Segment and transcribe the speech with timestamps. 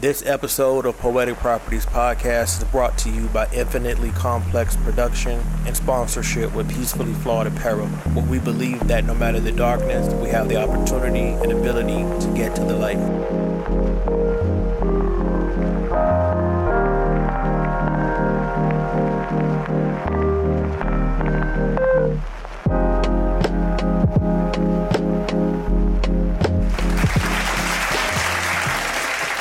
[0.00, 5.74] This episode of Poetic Properties Podcast is brought to you by Infinitely Complex Production and
[5.74, 10.48] sponsorship with Peacefully Flawed Apparel, where we believe that no matter the darkness, we have
[10.48, 12.98] the opportunity and ability to get to the light.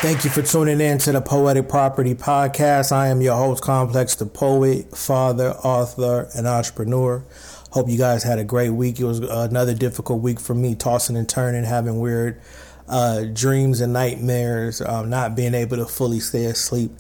[0.04, 2.92] Thank you for tuning in to the Poetic Property Podcast.
[2.92, 7.24] I am your host, Complex, the poet, father, author, and entrepreneur.
[7.72, 9.00] Hope you guys had a great week.
[9.00, 12.42] It was another difficult week for me, tossing and turning, having weird
[12.90, 16.92] uh, dreams and nightmares, um, not being able to fully stay asleep.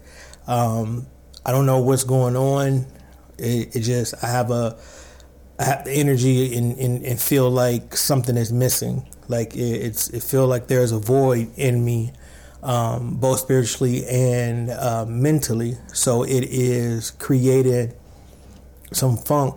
[0.47, 1.05] Um,
[1.45, 2.85] I don't know what's going on.
[3.37, 4.79] It, it, just I have a
[5.59, 9.05] I have the energy and, and, and feel like something is missing.
[9.27, 12.13] Like it, it's it feel like there's a void in me
[12.63, 15.77] um, both spiritually and uh, mentally.
[15.93, 17.95] So it is created
[18.91, 19.55] some funk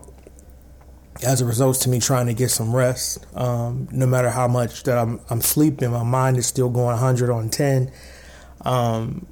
[1.25, 3.25] as a result to me trying to get some rest.
[3.35, 7.31] Um, no matter how much that I'm, I'm sleeping, my mind is still going 100
[7.31, 7.91] on 10.
[8.63, 9.27] Um,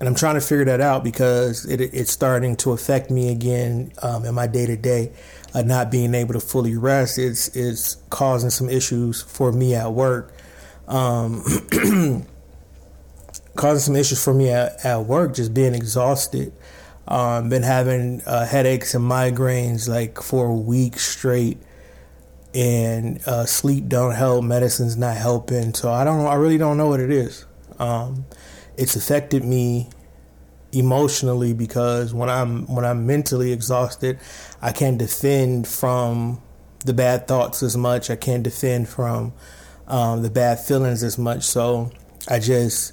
[0.00, 3.92] and I'm trying to figure that out because it, it's starting to affect me again
[4.02, 5.12] um, in my day to day.
[5.54, 10.33] Not being able to fully rest, it's it's causing some issues for me at work
[10.88, 11.42] um,
[13.56, 16.52] causing some issues for me at, at work, just being exhausted.
[17.06, 21.58] Um, been having uh, headaches and migraines like for a week straight,
[22.54, 24.44] and uh, sleep don't help.
[24.44, 26.24] Medicine's not helping, so I don't.
[26.26, 27.44] I really don't know what it is.
[27.78, 28.24] Um,
[28.76, 29.90] it's affected me
[30.72, 34.18] emotionally because when I'm when I'm mentally exhausted,
[34.62, 36.40] I can't defend from
[36.84, 38.10] the bad thoughts as much.
[38.10, 39.32] I can't defend from
[39.86, 41.42] um, the bad feelings as much.
[41.44, 41.90] So
[42.28, 42.92] I just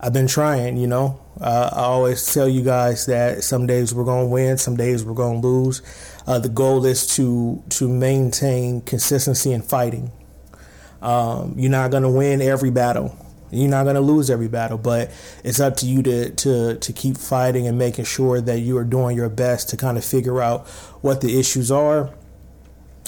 [0.00, 1.20] I've been trying, you know.
[1.40, 5.14] Uh, I always tell you guys that some days we're gonna win, some days we're
[5.14, 5.82] gonna lose.
[6.26, 10.12] Uh, the goal is to to maintain consistency in fighting.
[11.02, 13.18] Um, you're not gonna win every battle.
[13.50, 15.10] You're not gonna lose every battle, but
[15.42, 18.84] it's up to you to to to keep fighting and making sure that you are
[18.84, 20.66] doing your best to kind of figure out
[21.02, 22.14] what the issues are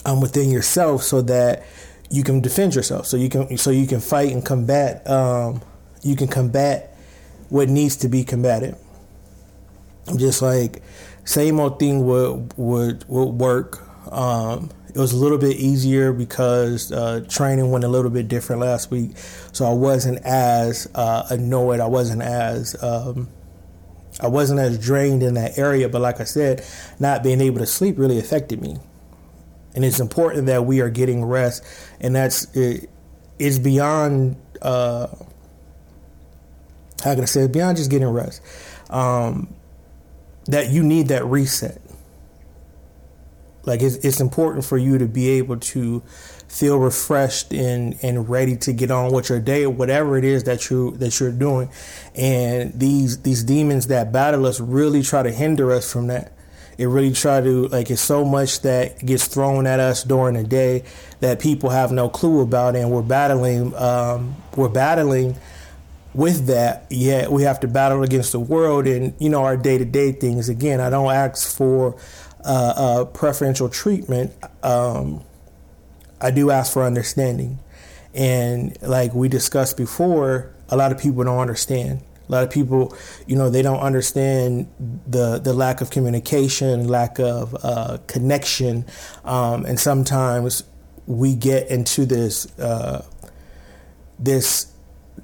[0.05, 1.65] um, within yourself, so that
[2.11, 3.07] you can defend yourself.
[3.07, 5.09] So you can so you can fight and combat.
[5.09, 5.63] Um,
[6.03, 6.97] you can combat
[7.49, 8.77] what needs to be combated.
[10.17, 10.83] Just like
[11.25, 13.83] same old thing would would would work.
[14.13, 18.63] Um, it was a little bit easier because uh, training went a little bit different
[18.63, 19.11] last week,
[19.53, 21.81] so I wasn't as uh, annoyed.
[21.81, 23.29] I wasn't as um,
[24.21, 25.89] I wasn't as drained in that area.
[25.89, 26.65] But like I said,
[26.99, 28.79] not being able to sleep really affected me
[29.77, 31.63] and it's important that we are getting rest,
[32.01, 32.91] and that's it,
[33.39, 34.37] it's beyond.
[34.61, 35.09] Uh,
[37.05, 37.53] how can I say it?
[37.53, 38.41] Beyond just getting rest,
[38.91, 39.55] um,
[40.47, 41.81] that you need that reset.
[43.65, 46.01] Like it's it's important for you to be able to
[46.49, 50.71] feel refreshed and and ready to get on with your day, whatever it is that
[50.71, 51.69] you that you're doing.
[52.15, 56.33] And these these demons that battle us really try to hinder us from that
[56.79, 60.45] it really try to like it's so much that gets thrown at us during the
[60.45, 60.85] day
[61.21, 65.37] that people have no clue about and we're battling um, we're battling
[66.13, 70.13] with that yet we have to battle against the world and you know our day-to-day
[70.13, 70.49] things.
[70.49, 71.97] Again i don't ask for
[72.45, 74.33] uh, uh, preferential treatment.
[74.63, 75.23] Um,
[76.21, 77.59] i do ask for understanding.
[78.15, 82.97] And like we discussed before a lot of people don't understand a lot of people,
[83.27, 84.69] you know, they don't understand
[85.07, 88.85] the the lack of communication, lack of uh, connection,
[89.25, 90.65] um, and sometimes
[91.07, 93.05] we get into this uh,
[94.19, 94.73] this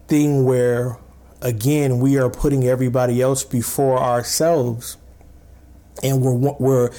[0.06, 0.96] thing where,
[1.40, 4.96] again, we are putting everybody else before ourselves,
[6.02, 6.90] and we're we're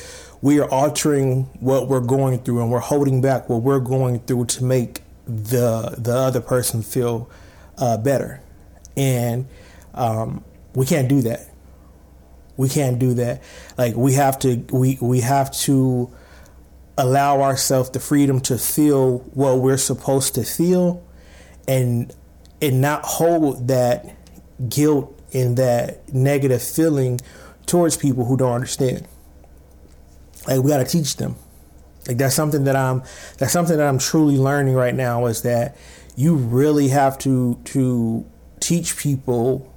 [0.41, 4.45] we are altering what we're going through, and we're holding back what we're going through
[4.45, 7.29] to make the the other person feel
[7.77, 8.41] uh, better,
[8.97, 9.47] and
[9.93, 10.43] um,
[10.73, 11.47] we can't do that.
[12.57, 13.41] We can't do that.
[13.77, 16.11] Like we have to we we have to
[16.97, 21.03] allow ourselves the freedom to feel what we're supposed to feel
[21.67, 22.13] and
[22.61, 24.15] and not hold that
[24.69, 27.19] guilt and that negative feeling
[27.65, 29.07] towards people who don't understand.
[30.47, 31.35] Like we got to teach them.
[32.07, 33.03] Like that's something that I'm
[33.37, 35.75] that's something that I'm truly learning right now is that
[36.15, 38.25] you really have to to
[38.59, 39.72] teach people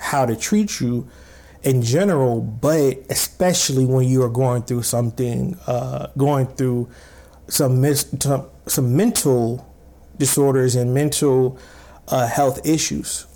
[0.00, 1.08] how to treat you
[1.62, 6.88] in general, but especially when you are going through something, uh, going through
[7.48, 8.14] some mis-
[8.66, 9.66] some mental
[10.18, 11.58] disorders and mental
[12.08, 13.26] uh, health issues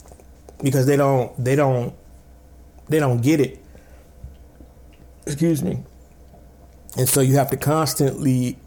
[0.62, 1.94] because they don't they don't
[2.88, 3.62] they don't get it.
[5.26, 5.82] Excuse me.
[6.96, 8.58] And so you have to constantly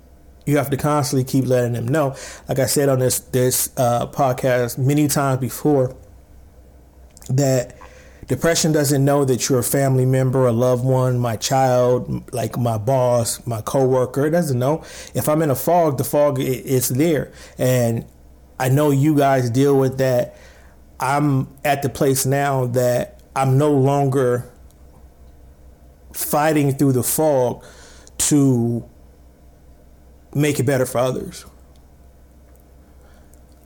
[0.46, 2.16] you have to constantly keep letting them know.
[2.48, 5.96] Like I said on this this uh, podcast many times before,
[7.30, 7.77] that
[8.28, 12.78] depression doesn't know that you're a family member, a loved one, my child, like my
[12.78, 14.26] boss, my coworker.
[14.26, 14.84] It doesn't know.
[15.14, 18.06] If I'm in a fog, the fog it's there, and
[18.60, 20.38] I know you guys deal with that.
[21.00, 24.52] I'm at the place now that I'm no longer
[26.12, 27.64] fighting through the fog
[28.18, 28.84] to
[30.34, 31.46] make it better for others.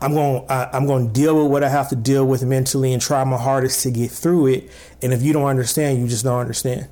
[0.02, 2.92] I'm going I, am going to deal with what I have to deal with mentally
[2.92, 4.72] and try my hardest to get through it.
[5.02, 6.90] And if you don't understand, you just don't understand.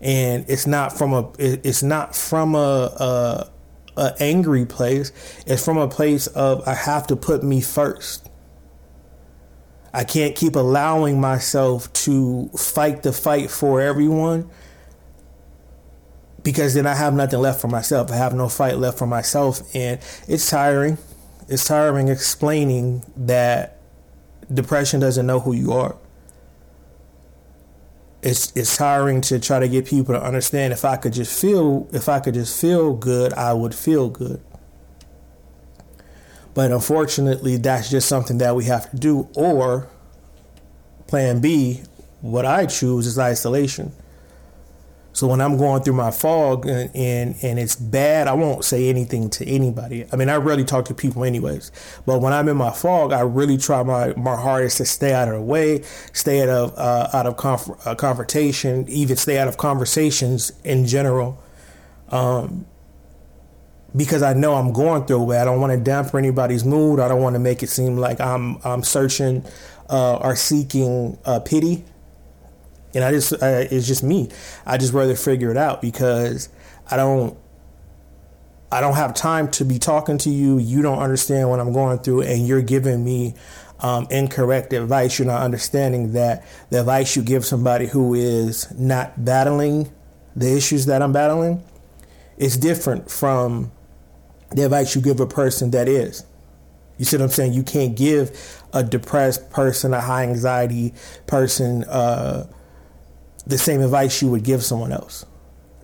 [0.00, 3.50] And it's not from a it's not from a, a,
[3.96, 5.12] a angry place.
[5.46, 8.28] It's from a place of I have to put me first.
[9.92, 14.48] I can't keep allowing myself to fight the fight for everyone
[16.42, 18.10] because then I have nothing left for myself.
[18.10, 20.98] I have no fight left for myself, and it's tiring.
[21.48, 23.78] It's tiring explaining that
[24.52, 25.96] depression doesn't know who you are.
[28.22, 31.88] It's it's tiring to try to get people to understand if I could just feel
[31.92, 34.40] if I could just feel good, I would feel good.
[36.52, 39.28] But unfortunately, that's just something that we have to do.
[39.34, 39.88] Or
[41.06, 41.82] plan B,
[42.20, 43.92] what I choose is isolation.
[45.20, 48.88] So when I'm going through my fog and, and, and it's bad, I won't say
[48.88, 50.06] anything to anybody.
[50.10, 51.72] I mean, I rarely talk to people anyways.
[52.06, 55.28] But when I'm in my fog, I really try my, my hardest to stay out
[55.28, 55.82] of the way,
[56.14, 60.86] stay out of uh, out of conf- uh, confrontation, even stay out of conversations in
[60.86, 61.38] general.
[62.08, 62.64] Um,
[63.94, 65.36] because I know I'm going through it.
[65.36, 66.98] I don't want to dampen anybody's mood.
[66.98, 69.44] I don't want to make it seem like I'm I'm searching
[69.90, 71.84] uh, or seeking uh, pity
[72.94, 74.28] and I just uh, it's just me.
[74.66, 76.48] I just rather figure it out because
[76.90, 77.36] I don't
[78.72, 80.58] I don't have time to be talking to you.
[80.58, 83.34] You don't understand what I'm going through, and you're giving me
[83.80, 85.18] um, incorrect advice.
[85.18, 89.92] You're not understanding that the advice you give somebody who is not battling
[90.36, 91.64] the issues that I'm battling
[92.36, 93.72] is different from
[94.50, 96.24] the advice you give a person that is.
[96.98, 97.52] You see what I'm saying?
[97.54, 100.94] You can't give a depressed person, a high anxiety
[101.26, 102.46] person, uh,
[103.50, 105.26] the same advice you would give someone else.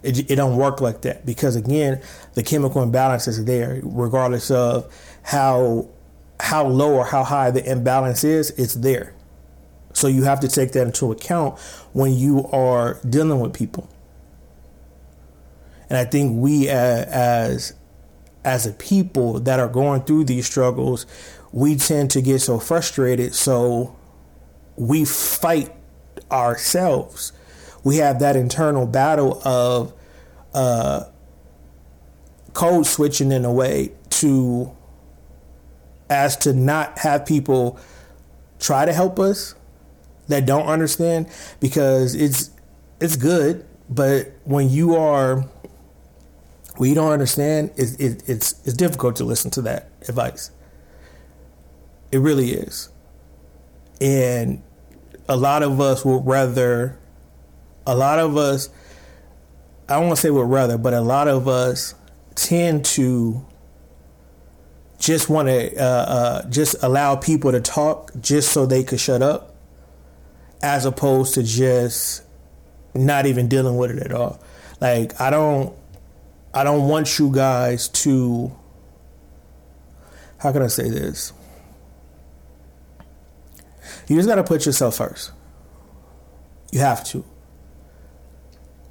[0.02, 2.00] It, it don't work like that because again,
[2.34, 4.92] the chemical imbalance is there, regardless of
[5.22, 5.88] how
[6.38, 8.50] how low or how high the imbalance is.
[8.50, 9.14] It's there,
[9.92, 11.58] so you have to take that into account
[11.92, 13.88] when you are dealing with people.
[15.88, 17.74] And I think we as
[18.44, 21.04] as a people that are going through these struggles,
[21.52, 23.96] we tend to get so frustrated, so
[24.76, 25.74] we fight
[26.30, 27.32] ourselves
[27.86, 29.92] we have that internal battle of
[30.52, 31.04] uh,
[32.52, 34.74] code switching in a way to
[36.10, 37.78] as to not have people
[38.58, 39.54] try to help us
[40.26, 41.28] that don't understand
[41.60, 42.50] because it's
[43.00, 45.44] it's good but when you are
[46.78, 50.50] when you don't understand it, it, it's it's difficult to listen to that advice.
[52.10, 52.88] It really is.
[54.00, 54.60] And
[55.28, 56.98] a lot of us would rather
[57.86, 58.68] a lot of us,
[59.88, 61.94] I to say would rather, but a lot of us
[62.34, 63.46] tend to
[64.98, 69.22] just want to uh, uh, just allow people to talk just so they could shut
[69.22, 69.54] up,
[70.62, 72.22] as opposed to just
[72.94, 74.40] not even dealing with it at all.
[74.80, 75.76] Like I don't,
[76.52, 78.52] I don't want you guys to.
[80.38, 81.32] How can I say this?
[84.08, 85.32] You just got to put yourself first.
[86.70, 87.24] You have to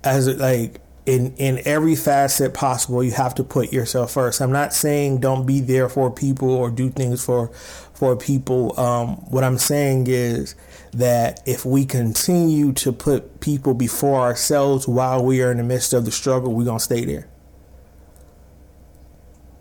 [0.05, 4.41] as like in in every facet possible you have to put yourself first.
[4.41, 7.49] I'm not saying don't be there for people or do things for
[7.93, 8.79] for people.
[8.79, 10.55] Um, what i'm saying is
[10.93, 15.93] that if we continue to put people before ourselves while we are in the midst
[15.93, 17.27] of the struggle we're going to stay there.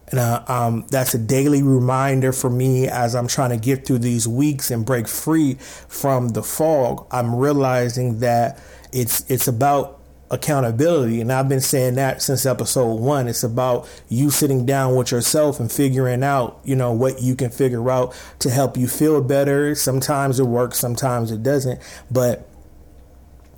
[0.09, 3.99] And uh, um, that's a daily reminder for me as I'm trying to get through
[3.99, 7.07] these weeks and break free from the fog.
[7.11, 8.61] I'm realizing that
[8.93, 9.94] it's it's about
[10.31, 11.21] accountability.
[11.21, 13.28] And I've been saying that since episode one.
[13.28, 17.50] It's about you sitting down with yourself and figuring out, you know, what you can
[17.50, 19.75] figure out to help you feel better.
[19.75, 21.81] Sometimes it works, sometimes it doesn't.
[22.11, 22.49] But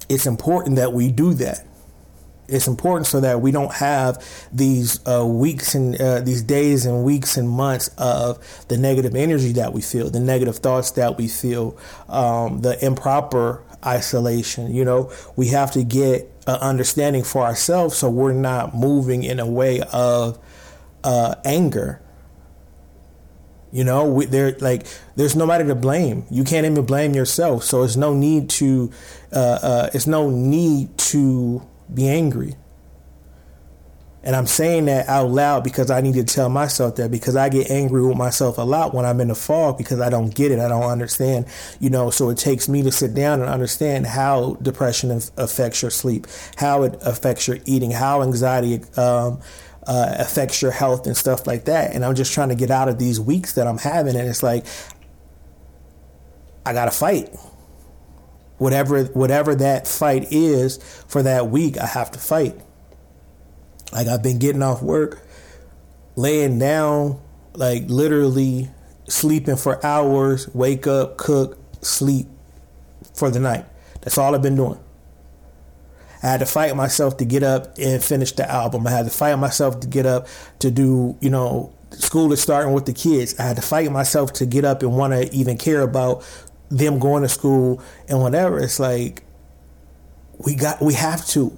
[0.09, 1.67] it's important that we do that.
[2.49, 7.03] It's important so that we don't have these uh, weeks and uh, these days and
[7.03, 11.27] weeks and months of the negative energy that we feel, the negative thoughts that we
[11.27, 11.77] feel,
[12.09, 14.73] um, the improper isolation.
[14.73, 19.41] You know, we have to get an understanding for ourselves so we're not moving in
[19.41, 20.39] a way of
[21.05, 22.01] uh, anger.
[23.73, 24.87] You know, we, there like
[25.17, 26.25] there's nobody to blame.
[26.31, 27.65] You can't even blame yourself.
[27.65, 28.91] So it's no need to,
[29.33, 32.55] uh, uh, it's no need to be angry.
[34.27, 37.49] And I'm saying that out loud because I need to tell myself that because I
[37.49, 40.51] get angry with myself a lot when I'm in the fog because I don't get
[40.51, 40.59] it.
[40.59, 41.47] I don't understand,
[41.79, 45.93] you know, so it takes me to sit down and understand how depression affects your
[45.93, 49.41] sleep, how it affects your eating, how anxiety um,
[49.87, 51.95] uh, affects your health and stuff like that.
[51.95, 54.17] And I'm just trying to get out of these weeks that I'm having.
[54.17, 54.67] And it's like,
[56.67, 57.33] I got to fight
[58.59, 62.61] whatever whatever that fight is for that week, I have to fight.
[63.93, 65.27] Like I've been getting off work,
[66.17, 67.21] laying down,
[67.55, 68.69] like literally
[69.09, 72.27] sleeping for hours, wake up, cook, sleep
[73.15, 73.65] for the night.
[74.03, 74.81] That's all I've been doing.
[76.23, 78.87] I had to fight myself to get up and finish the album.
[78.87, 80.27] I had to fight myself to get up
[80.61, 83.39] to do, you know, school is starting with the kids.
[83.39, 86.25] I had to fight myself to get up and want to even care about
[86.71, 88.59] them going to school and whatever.
[88.59, 89.23] It's like
[90.45, 91.57] we got we have to.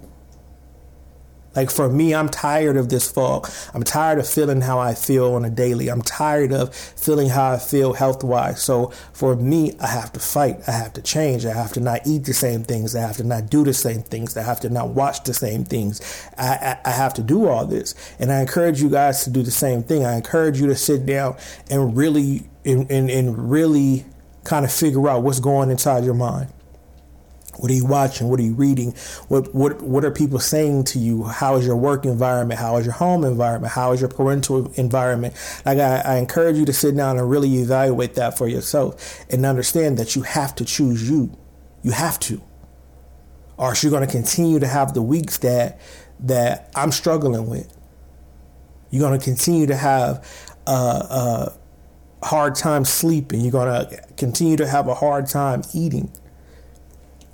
[1.55, 3.49] Like for me, I'm tired of this fog.
[3.73, 5.89] I'm tired of feeling how I feel on a daily.
[5.89, 8.61] I'm tired of feeling how I feel health wise.
[8.61, 10.61] So for me, I have to fight.
[10.67, 11.45] I have to change.
[11.45, 12.95] I have to not eat the same things.
[12.95, 14.37] I have to not do the same things.
[14.37, 16.01] I have to not watch the same things.
[16.37, 17.95] I, I, I have to do all this.
[18.19, 20.05] And I encourage you guys to do the same thing.
[20.05, 21.37] I encourage you to sit down
[21.69, 24.05] and really and, and, and really
[24.43, 26.51] kind of figure out what's going inside your mind.
[27.59, 28.29] What are you watching?
[28.29, 28.93] What are you reading?
[29.27, 31.25] What what what are people saying to you?
[31.25, 32.59] How is your work environment?
[32.59, 33.73] How is your home environment?
[33.73, 35.35] How is your parental environment?
[35.65, 39.45] Like I, I encourage you to sit down and really evaluate that for yourself and
[39.45, 41.37] understand that you have to choose you.
[41.81, 42.41] You have to.
[43.57, 45.81] Or you're going to continue to have the weeks that
[46.21, 47.75] that I'm struggling with.
[48.89, 51.53] You're going to continue to have uh, uh,
[52.23, 53.41] hard time sleeping.
[53.41, 56.11] You're going to continue to have a hard time eating.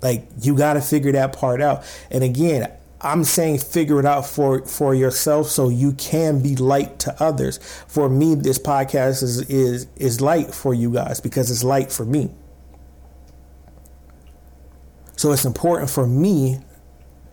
[0.02, 1.84] Like you got to figure that part out.
[2.10, 6.98] And again, I'm saying figure it out for for yourself so you can be light
[7.00, 7.58] to others.
[7.86, 12.04] For me, this podcast is is is light for you guys because it's light for
[12.04, 12.30] me.
[15.16, 16.58] So it's important for me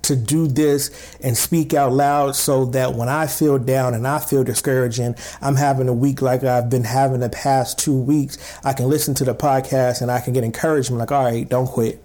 [0.04, 4.20] to do this and speak out loud so that when I feel down and I
[4.20, 8.74] feel discouraging, I'm having a week like I've been having the past two weeks, I
[8.74, 12.03] can listen to the podcast and I can get encouragement like, all right, don't quit.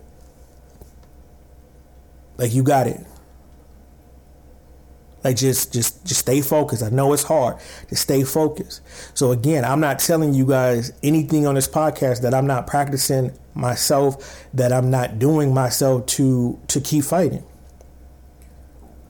[2.39, 3.05] Like you got it.
[5.25, 6.83] Like just just just stay focused.
[6.83, 7.57] I know it's hard.
[7.91, 8.81] Just stay focused.
[9.15, 13.37] So again, I'm not telling you guys anything on this podcast that I'm not practicing
[13.55, 17.45] myself, that I'm not doing myself to to keep fighting.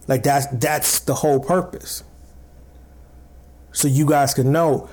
[0.09, 2.03] Like that's that's the whole purpose.
[3.73, 4.89] So you guys can know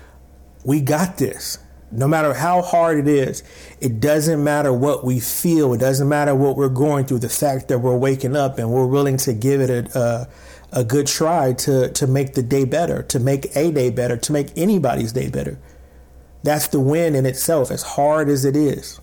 [0.66, 1.58] we got this.
[1.92, 3.44] No matter how hard it is,
[3.80, 5.74] it doesn't matter what we feel.
[5.74, 7.20] It doesn't matter what we're going through.
[7.20, 10.28] The fact that we're waking up and we're willing to give it a, a,
[10.80, 14.32] a good try to, to make the day better, to make a day better, to
[14.32, 15.60] make anybody's day better.
[16.44, 19.00] That's the win in itself, as hard as it is.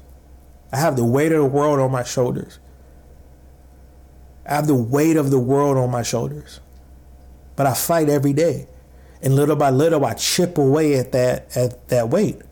[0.73, 2.59] I have the weight of the world on my shoulders.
[4.47, 6.61] I have the weight of the world on my shoulders.
[7.57, 8.67] But I fight every day.
[9.23, 12.43] And little by little I chip away at that at that weight.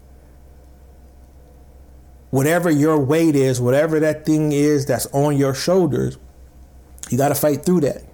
[2.30, 6.16] Whatever your weight is, whatever that thing is that's on your shoulders,
[7.10, 8.04] you got to fight through that.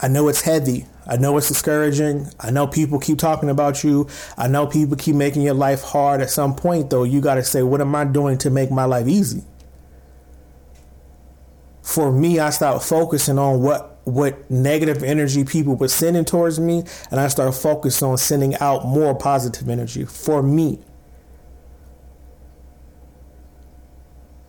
[0.00, 0.86] I know it's heavy.
[1.06, 2.28] I know it's discouraging.
[2.38, 4.06] I know people keep talking about you.
[4.36, 6.20] I know people keep making your life hard.
[6.20, 8.84] At some point, though, you got to say, what am I doing to make my
[8.84, 9.42] life easy?
[11.88, 16.84] for me, I stopped focusing on what what negative energy people were sending towards me,
[17.10, 20.80] and I started focusing on sending out more positive energy for me.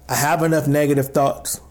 [0.10, 1.62] I have enough negative thoughts.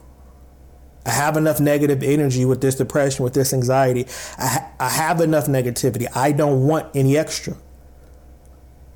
[1.04, 4.06] I have enough negative energy with this depression, with this anxiety.
[4.38, 6.06] I, ha- I have enough negativity.
[6.14, 7.56] I don't want any extra.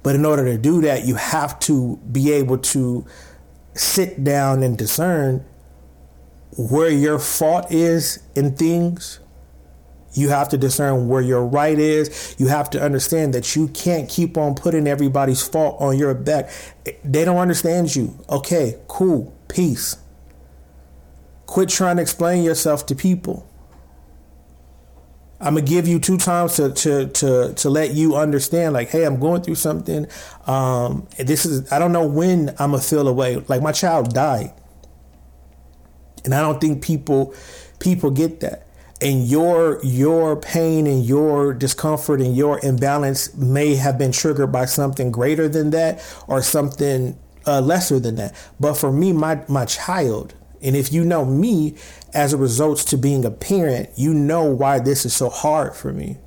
[0.03, 3.07] But in order to do that, you have to be able to
[3.75, 5.45] sit down and discern
[6.57, 9.21] where your fault is in things.
[10.15, 12.37] You have to discern where your right is.
[12.39, 16.51] You have to understand that you can't keep on putting everybody's fault on your back.
[17.05, 18.19] They don't understand you.
[18.29, 19.35] Okay, cool.
[19.49, 19.97] Peace.
[21.47, 23.49] Quit trying to explain yourself to people.
[25.41, 29.05] I'm gonna give you two times to to to to let you understand, like, hey,
[29.05, 30.07] I'm going through something.
[30.47, 33.43] Um, this is I don't know when I'm gonna feel away.
[33.49, 34.53] Like my child died,
[36.25, 37.35] and I don't think people
[37.81, 38.69] people get that.
[39.03, 44.67] And your your pain and your discomfort and your imbalance may have been triggered by
[44.67, 48.35] something greater than that or something uh, lesser than that.
[48.61, 51.75] But for me, my my child, and if you know me
[52.15, 55.93] as a result to being a parent, you know why this is so hard for
[55.93, 56.19] me.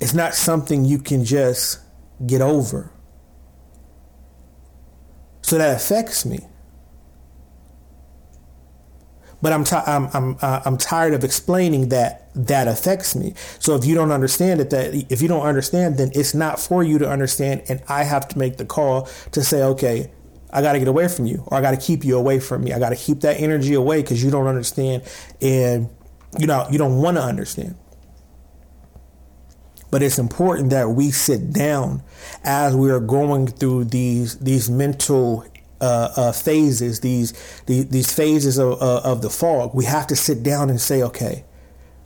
[0.00, 1.80] It's not something you can just
[2.24, 2.92] get over.
[5.42, 6.40] So that affects me.
[9.40, 13.34] But I'm, t- I'm, I'm, uh, I'm tired of explaining that that affects me.
[13.58, 16.82] So if you don't understand it, that if you don't understand, then it's not for
[16.82, 17.62] you to understand.
[17.68, 20.10] And I have to make the call to say, okay,
[20.50, 22.64] I got to get away from you or I got to keep you away from
[22.64, 22.72] me.
[22.72, 25.02] I got to keep that energy away because you don't understand
[25.40, 25.88] and
[26.38, 27.76] you know, you don't want to understand.
[29.90, 32.02] But it's important that we sit down
[32.44, 35.46] as we are going through these these mental
[35.80, 37.32] uh, uh, phases, these,
[37.66, 39.74] these, these phases of, uh, of the fog.
[39.74, 41.44] We have to sit down and say, okay,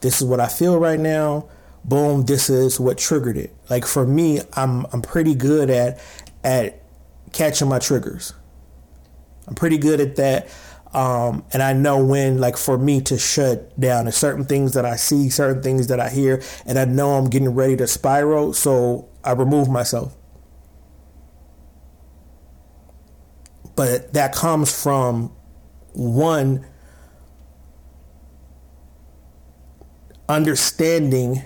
[0.01, 1.49] this is what I feel right now.
[1.85, 3.55] Boom, this is what triggered it.
[3.69, 6.01] Like for me, I'm I'm pretty good at
[6.45, 6.81] at
[7.33, 8.35] catching my triggers.
[9.49, 10.49] I'm pretty good at that.
[10.95, 14.05] Um, and I know when, like, for me to shut down.
[14.05, 17.31] There's certain things that I see, certain things that I hear, and I know I'm
[17.31, 20.15] getting ready to spiral, so I remove myself.
[23.75, 25.33] But that comes from
[25.93, 26.67] one
[30.29, 31.43] understanding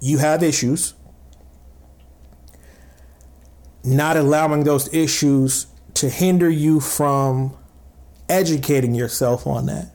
[0.00, 0.94] you have issues
[3.84, 7.56] not allowing those issues to hinder you from
[8.28, 9.94] educating yourself on that.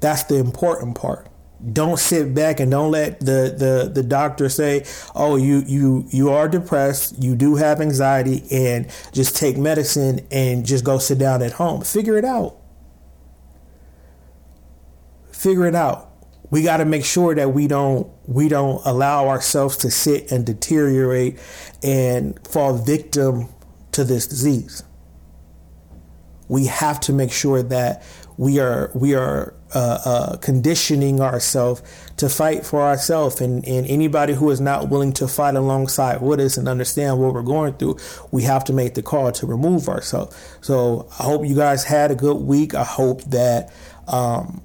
[0.00, 1.28] That's the important part.
[1.72, 6.30] Don't sit back and don't let the, the, the doctor say, "Oh, you you you
[6.30, 11.42] are depressed, you do have anxiety, and just take medicine and just go sit down
[11.42, 12.56] at home." Figure it out.
[15.32, 16.14] Figure it out
[16.54, 20.46] we got to make sure that we don't we don't allow ourselves to sit and
[20.46, 21.36] deteriorate
[21.82, 23.48] and fall victim
[23.90, 24.84] to this disease.
[26.46, 28.04] We have to make sure that
[28.36, 31.82] we are we are uh, uh, conditioning ourselves
[32.16, 36.40] to fight for ourselves, and, and anybody who is not willing to fight alongside with
[36.40, 37.96] us and understand what we're going through,
[38.30, 40.36] we have to make the call to remove ourselves.
[40.60, 42.74] So I hope you guys had a good week.
[42.74, 43.72] I hope that.
[44.06, 44.60] Um,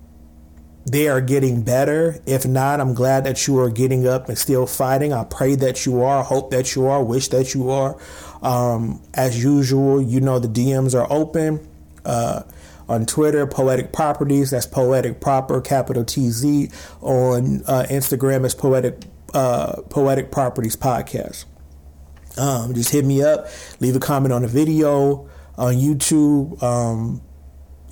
[0.85, 2.19] they are getting better.
[2.25, 5.13] If not, I'm glad that you are getting up and still fighting.
[5.13, 7.95] I pray that you are, hope that you are, wish that you are.
[8.41, 11.67] Um, as usual, you know the DMs are open.
[12.03, 12.41] Uh,
[12.89, 16.69] on Twitter, Poetic Properties, that's Poetic Proper, capital T Z.
[17.01, 21.45] On uh, Instagram, it's Poetic uh, Poetic Properties Podcast.
[22.37, 23.47] Um, just hit me up,
[23.79, 27.21] leave a comment on the video on YouTube, um,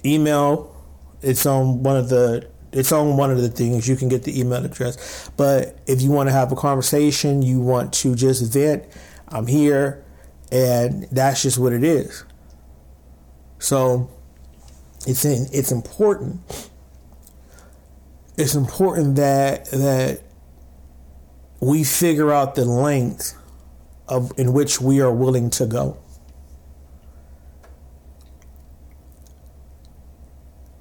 [0.03, 0.73] email.
[1.21, 4.39] It's on one of the it's on one of the things you can get the
[4.39, 5.29] email address.
[5.37, 8.83] But if you want to have a conversation, you want to just vent,
[9.27, 10.03] I'm here,
[10.51, 12.23] and that's just what it is.
[13.59, 14.09] So
[15.07, 16.69] it's in, it's important.
[18.37, 20.21] It's important that that
[21.59, 23.35] we figure out the length
[24.07, 25.97] of in which we are willing to go.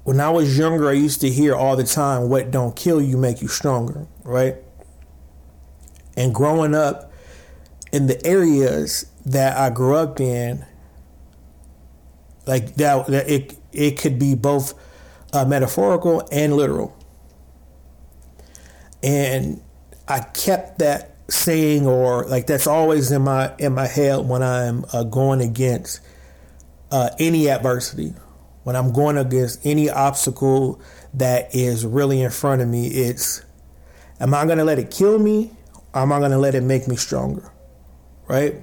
[0.07, 3.17] when I was younger, I used to hear all the time, what don't kill you
[3.17, 4.55] make you stronger, right?
[6.15, 7.11] And growing up
[7.91, 10.65] in the areas that I grew up in,
[12.45, 14.73] like that, that it, it could be both
[15.33, 16.97] uh, metaphorical and literal.
[19.03, 19.61] And
[20.07, 24.85] I kept that saying, or like that's always in my in my head when I'm
[24.91, 26.01] uh, going against
[26.91, 28.13] uh, any adversity
[28.67, 30.81] when I'm going against any obstacle
[31.13, 33.41] that is really in front of me, it's
[34.19, 35.51] am I going to let it kill me
[35.93, 37.49] or am I going to let it make me stronger?
[38.27, 38.55] Right?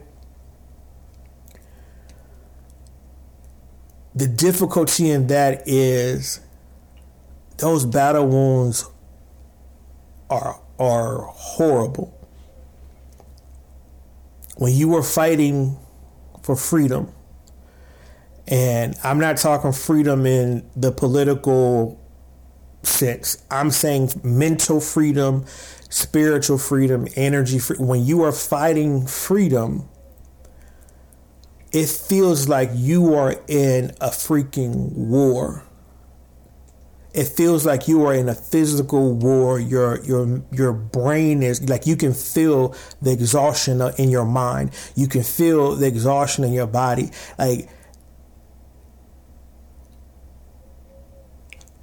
[4.15, 6.41] The difficulty in that is
[7.59, 8.89] those battle wounds
[10.31, 12.13] are are horrible.
[14.57, 15.79] When you were fighting
[16.43, 17.13] for freedom,
[18.47, 22.01] and I'm not talking freedom in the political
[22.83, 23.43] sense.
[23.51, 25.45] I'm saying mental freedom,
[25.89, 27.59] spiritual freedom, energy.
[27.79, 29.89] When you are fighting freedom,
[31.75, 35.65] it feels like you are in a freaking war.
[37.13, 39.59] It feels like you are in a physical war.
[39.59, 44.71] Your your your brain is like you can feel the exhaustion in your mind.
[44.95, 47.11] You can feel the exhaustion in your body.
[47.39, 47.69] Like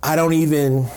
[0.02, 0.88] I don't even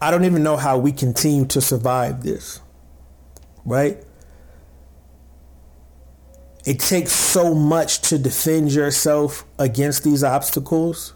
[0.00, 2.60] I don't even know how we continue to survive this.
[3.64, 4.02] Right?
[6.66, 11.14] It takes so much to defend yourself against these obstacles.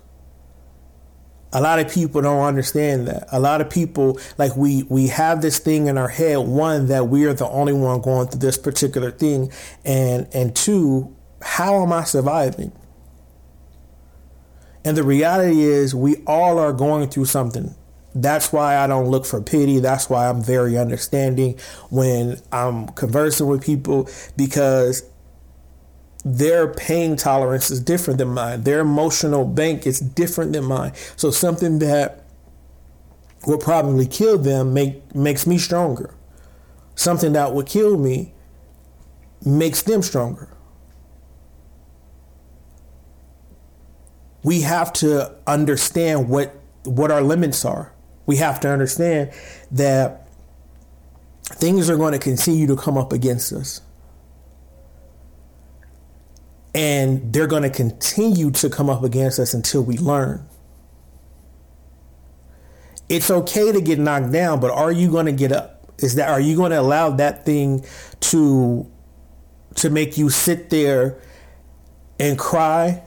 [1.53, 3.27] A lot of people don't understand that.
[3.33, 7.09] A lot of people like we we have this thing in our head one that
[7.09, 9.51] we are the only one going through this particular thing
[9.85, 12.71] and and two, how am I surviving?
[14.85, 17.75] And the reality is we all are going through something.
[18.15, 19.81] That's why I don't look for pity.
[19.81, 21.59] That's why I'm very understanding
[21.91, 25.10] when I'm conversing with people because
[26.25, 28.63] their pain tolerance is different than mine.
[28.63, 30.93] Their emotional bank is different than mine.
[31.17, 32.25] So something that
[33.47, 36.15] will probably kill them make, makes me stronger.
[36.95, 38.35] Something that would kill me
[39.45, 40.55] makes them stronger.
[44.43, 47.93] We have to understand what what our limits are.
[48.25, 49.33] We have to understand
[49.71, 50.29] that
[51.45, 53.83] things are going to continue to come up against us
[56.75, 60.47] and they're going to continue to come up against us until we learn.
[63.09, 65.93] It's okay to get knocked down, but are you going to get up?
[65.99, 67.85] Is that are you going to allow that thing
[68.21, 68.91] to
[69.77, 71.21] to make you sit there
[72.19, 73.03] and cry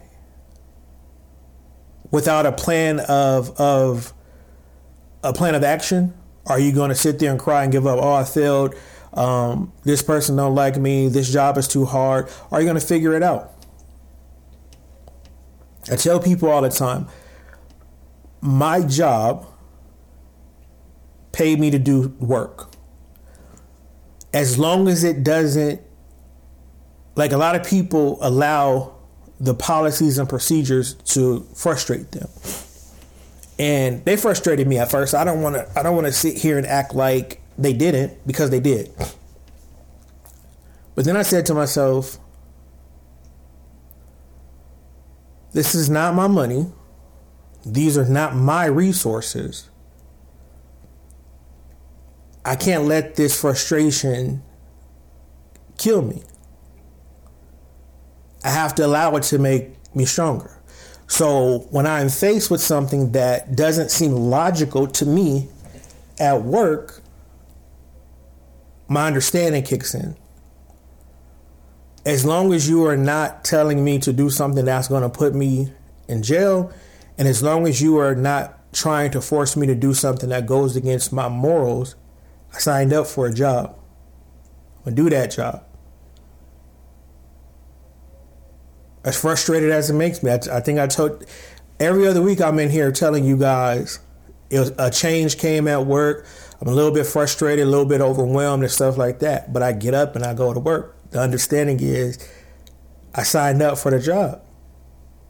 [2.12, 4.14] without a plan of of
[5.24, 6.14] a plan of action?
[6.46, 8.00] Are you going to sit there and cry and give up?
[8.02, 8.76] Oh, I failed.
[9.14, 11.08] Um, this person don't like me.
[11.08, 12.30] This job is too hard.
[12.52, 13.53] Are you going to figure it out?
[15.92, 17.08] I tell people all the time
[18.42, 19.48] my job
[21.32, 22.72] paid me to do work.
[24.34, 25.82] As long as it doesn't,
[27.16, 28.96] like a lot of people allow
[29.40, 32.28] the policies and procedures to frustrate them.
[33.60, 35.14] And they frustrated me at first.
[35.14, 38.26] I don't want to I don't want to sit here and act like they didn't
[38.26, 38.92] because they did.
[40.96, 42.18] But then I said to myself,
[45.54, 46.66] This is not my money.
[47.66, 49.70] These are not my resources.
[52.44, 54.44] I can't let this frustration
[55.78, 56.24] kill me.
[58.44, 60.60] I have to allow it to make me stronger.
[61.08, 65.48] So when I'm faced with something that doesn't seem logical to me
[66.20, 67.02] at work,
[68.88, 70.18] my understanding kicks in
[72.06, 75.34] as long as you are not telling me to do something that's going to put
[75.34, 75.72] me
[76.08, 76.72] in jail,
[77.18, 80.46] and as long as you are not trying to force me to do something that
[80.46, 81.96] goes against my morals,
[82.54, 83.76] I signed up for a job.
[84.78, 85.64] I'm going to do that job.
[89.04, 91.26] As frustrated as it makes me, I, I think I told
[91.80, 94.00] every other week I'm in here telling you guys
[94.52, 96.26] was, a change came at work.
[96.62, 99.52] I'm a little bit frustrated, a little bit overwhelmed, and stuff like that.
[99.52, 100.93] But I get up and I go to work.
[101.14, 102.18] The understanding is
[103.14, 104.42] I signed up for the job.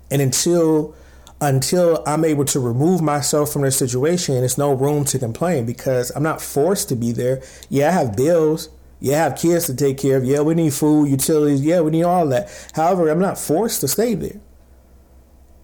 [0.10, 0.96] And until
[1.42, 6.10] until I'm able to remove myself from the situation, there's no room to complain because
[6.12, 7.44] I'm not forced to be there.
[7.70, 8.70] Yeah, I have bills.
[9.02, 10.24] Yeah, I have kids to take care of.
[10.24, 11.62] Yeah, we need food, utilities.
[11.62, 12.50] Yeah, we need all that.
[12.74, 14.40] However, I'm not forced to stay there.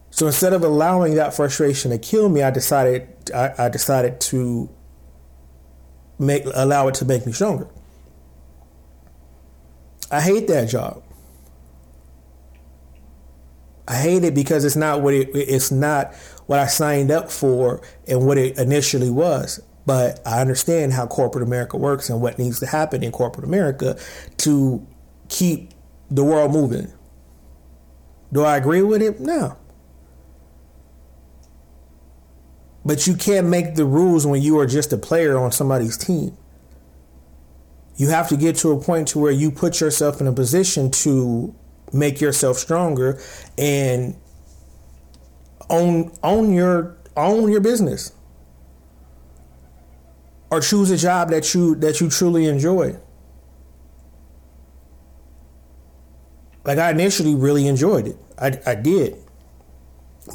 [0.10, 4.70] So instead of allowing that frustration to kill me, I decided I, I decided to
[6.18, 7.70] make allow it to make me stronger.
[10.12, 11.04] I hate that job.
[13.88, 16.14] I hate it because it's not what it, it's not
[16.46, 19.62] what I signed up for and what it initially was.
[19.86, 23.98] But I understand how corporate America works and what needs to happen in corporate America
[24.38, 24.86] to
[25.28, 25.72] keep
[26.12, 26.94] the world moving.
[28.32, 29.20] Do I agree with it?
[29.20, 29.58] No.
[32.86, 36.38] But you can't make the rules when you are just a player on somebody's team
[38.00, 40.92] you have to get to a point to where you put yourself in a position
[40.92, 41.56] to
[41.94, 43.22] make yourself stronger
[43.60, 44.16] and
[45.70, 48.14] own own your own your business
[50.52, 52.96] or choose a job that you that you truly enjoy
[56.66, 59.18] like i initially really enjoyed it i, I did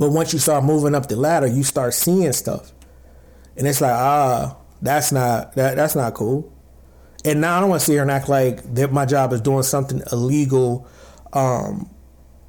[0.01, 2.73] But once you start moving up the ladder, you start seeing stuff.
[3.57, 6.54] And it's like, ah, that's not that that's not cool.
[7.25, 9.41] And now I don't want to sit here and act like that my job is
[9.41, 10.87] doing something illegal
[11.33, 11.89] um,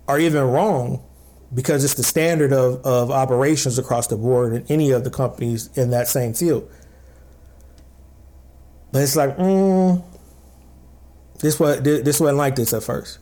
[0.07, 1.03] or even wrong
[1.53, 5.69] because it's the standard of, of operations across the board in any of the companies
[5.77, 6.69] in that same field.
[8.91, 10.03] But it's like, mm,
[11.39, 13.19] this was this wasn't like this at first.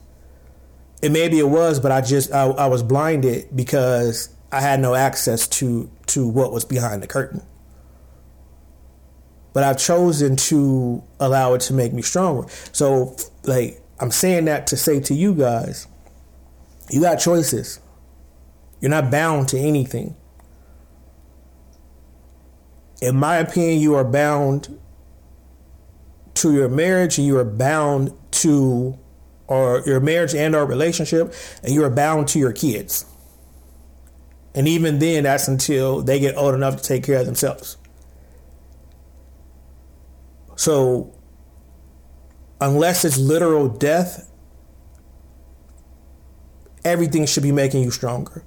[1.01, 4.95] And maybe it was, but I just I, I was blinded because I had no
[4.95, 7.41] access to to what was behind the curtain.
[9.53, 12.47] But I've chosen to allow it to make me stronger.
[12.71, 15.87] So like I'm saying that to say to you guys,
[16.89, 17.79] you got choices.
[18.81, 20.15] You're not bound to anything.
[23.01, 24.79] In my opinion, you are bound
[26.35, 28.97] to your marriage and you are bound to
[29.47, 33.05] or your marriage and our relationship and you are bound to your kids.
[34.55, 37.77] And even then that's until they get old enough to take care of themselves.
[40.55, 41.13] So
[42.61, 44.29] unless it's literal death,
[46.85, 48.43] everything should be making you stronger.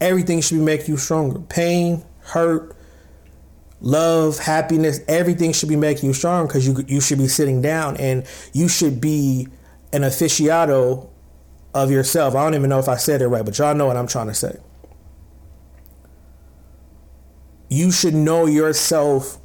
[0.00, 1.40] Everything should be making you stronger.
[1.40, 2.76] Pain, hurt,
[3.80, 7.96] love, happiness, everything should be making you strong because you you should be sitting down
[7.96, 9.48] and you should be
[9.92, 11.08] an aficionado
[11.74, 12.34] of yourself.
[12.34, 14.28] I don't even know if I said it right, but y'all know what I'm trying
[14.28, 14.58] to say.
[17.68, 19.38] You should know yourself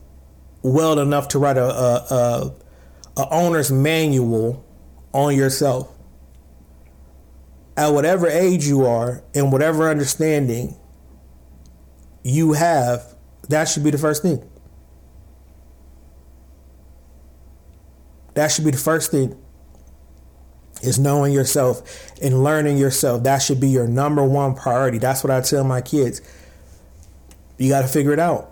[0.61, 4.65] well enough to write a, a, a, a owner's manual
[5.13, 5.91] on yourself
[7.77, 10.75] at whatever age you are and whatever understanding
[12.23, 13.15] you have,
[13.49, 14.47] that should be the first thing.
[18.33, 19.37] That should be the first thing.
[20.81, 23.23] Is knowing yourself and learning yourself.
[23.23, 24.97] That should be your number one priority.
[24.97, 26.21] That's what I tell my kids.
[27.61, 28.51] You got to figure it out.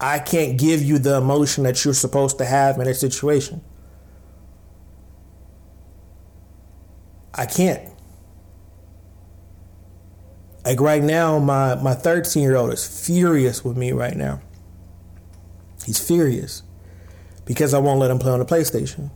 [0.00, 3.62] I can't give you the emotion that you're supposed to have in a situation.
[7.34, 7.90] I can't.
[10.64, 14.40] Like right now, my my 13 year old is furious with me right now.
[15.84, 16.62] He's furious
[17.44, 19.10] because I won't let him play on the PlayStation.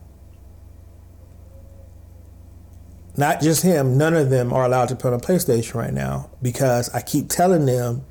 [3.17, 6.29] Not just him, none of them are allowed to play on the PlayStation right now
[6.43, 8.05] because I keep telling them,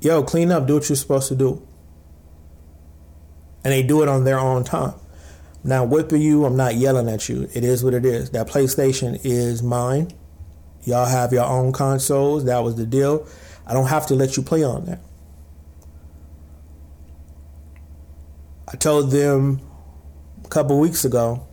[0.00, 1.66] yo, clean up, do what you're supposed to do.
[3.64, 4.94] And they do it on their own time.
[5.64, 7.48] I'm not whipping you, I'm not yelling at you.
[7.52, 8.30] It is what it is.
[8.30, 10.12] That PlayStation is mine.
[10.84, 12.44] Y'all have your own consoles.
[12.44, 13.26] That was the deal.
[13.66, 15.00] I don't have to let you play on that.
[18.66, 19.60] I told them
[20.44, 21.46] a couple weeks ago,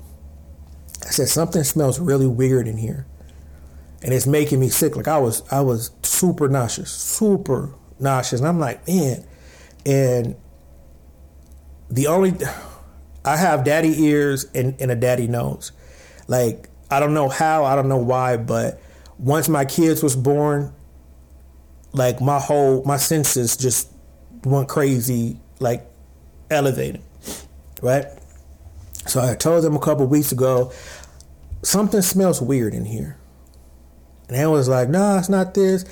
[1.05, 3.05] I said something smells really weird in here.
[4.01, 4.95] And it's making me sick.
[4.95, 8.41] Like I was I was super nauseous, super nauseous.
[8.41, 9.25] And I'm like, man.
[9.85, 10.35] And
[11.89, 12.33] the only
[13.23, 15.71] I have daddy ears and, and a daddy nose.
[16.27, 18.81] Like I don't know how, I don't know why, but
[19.17, 20.73] once my kids was born,
[21.93, 23.91] like my whole my senses just
[24.43, 25.89] went crazy, like
[26.51, 27.01] elevated,
[27.81, 28.05] right?
[29.07, 30.71] So I told them a couple weeks ago,
[31.63, 33.17] something smells weird in here,
[34.27, 35.85] and they was like, "Nah, it's not this."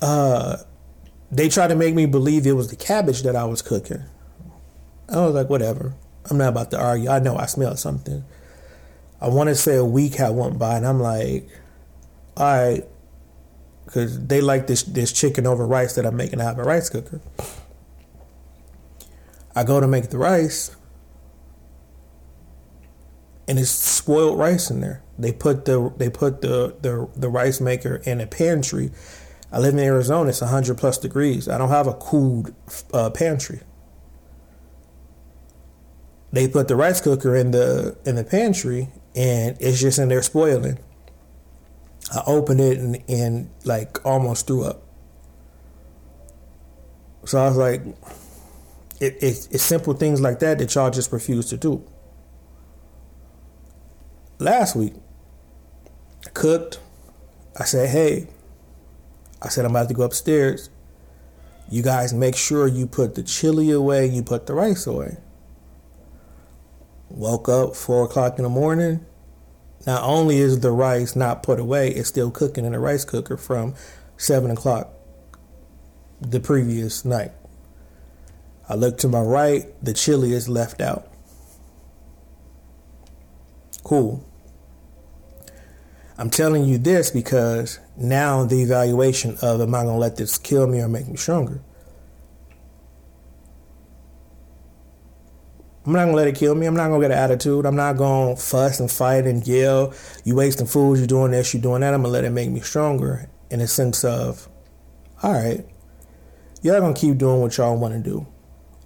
[0.00, 0.56] Uh,
[1.30, 4.04] they tried to make me believe it was the cabbage that I was cooking.
[5.08, 5.94] I was like, "Whatever."
[6.28, 7.08] I'm not about to argue.
[7.08, 8.24] I know I smelled something.
[9.20, 11.48] I want to say a week had went by, and I'm like,
[12.36, 12.84] all right,
[13.84, 16.40] because they like this this chicken over rice that I'm making.
[16.40, 17.20] I have a rice cooker.
[19.54, 20.74] I go to make the rice,
[23.48, 25.02] and it's spoiled rice in there.
[25.18, 28.90] They put the they put the the, the rice maker in a pantry.
[29.52, 30.30] I live in Arizona.
[30.30, 31.48] It's 100 plus degrees.
[31.48, 32.54] I don't have a cooled
[32.92, 33.60] uh, pantry.
[36.32, 40.22] They put the rice cooker in the in the pantry, and it's just in there
[40.22, 40.78] spoiling.
[42.14, 44.82] I opened it and, and like almost threw up.
[47.24, 47.82] So I was like,
[49.00, 51.84] it, it, it's simple things like that that y'all just refuse to do.
[54.38, 54.94] Last week,
[56.26, 56.80] I cooked.
[57.58, 58.28] I said, hey,
[59.42, 60.70] I said, I'm about to go upstairs.
[61.70, 65.18] You guys make sure you put the chili away, you put the rice away.
[67.08, 69.04] Woke up four o'clock in the morning.
[69.86, 73.36] Not only is the rice not put away, it's still cooking in a rice cooker
[73.36, 73.74] from
[74.16, 74.92] seven o'clock
[76.20, 77.32] the previous night.
[78.68, 81.08] I look to my right, the chili is left out.
[83.82, 84.24] Cool.
[86.20, 90.36] I'm telling you this because now the evaluation of am I going to let this
[90.36, 91.62] kill me or make me stronger?
[95.86, 96.66] I'm not gonna let it kill me.
[96.66, 97.64] I'm not gonna get an attitude.
[97.64, 99.94] I'm not gonna fuss and fight and yell.
[100.24, 100.98] You wasting food.
[100.98, 101.54] You doing this.
[101.54, 101.94] You doing that.
[101.94, 104.46] I'm gonna let it make me stronger in a sense of,
[105.22, 105.66] all right,
[106.60, 108.26] y'all gonna keep doing what y'all want to do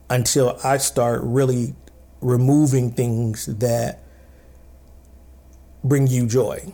[0.08, 1.74] until I start really
[2.20, 4.04] removing things that
[5.82, 6.72] bring you joy.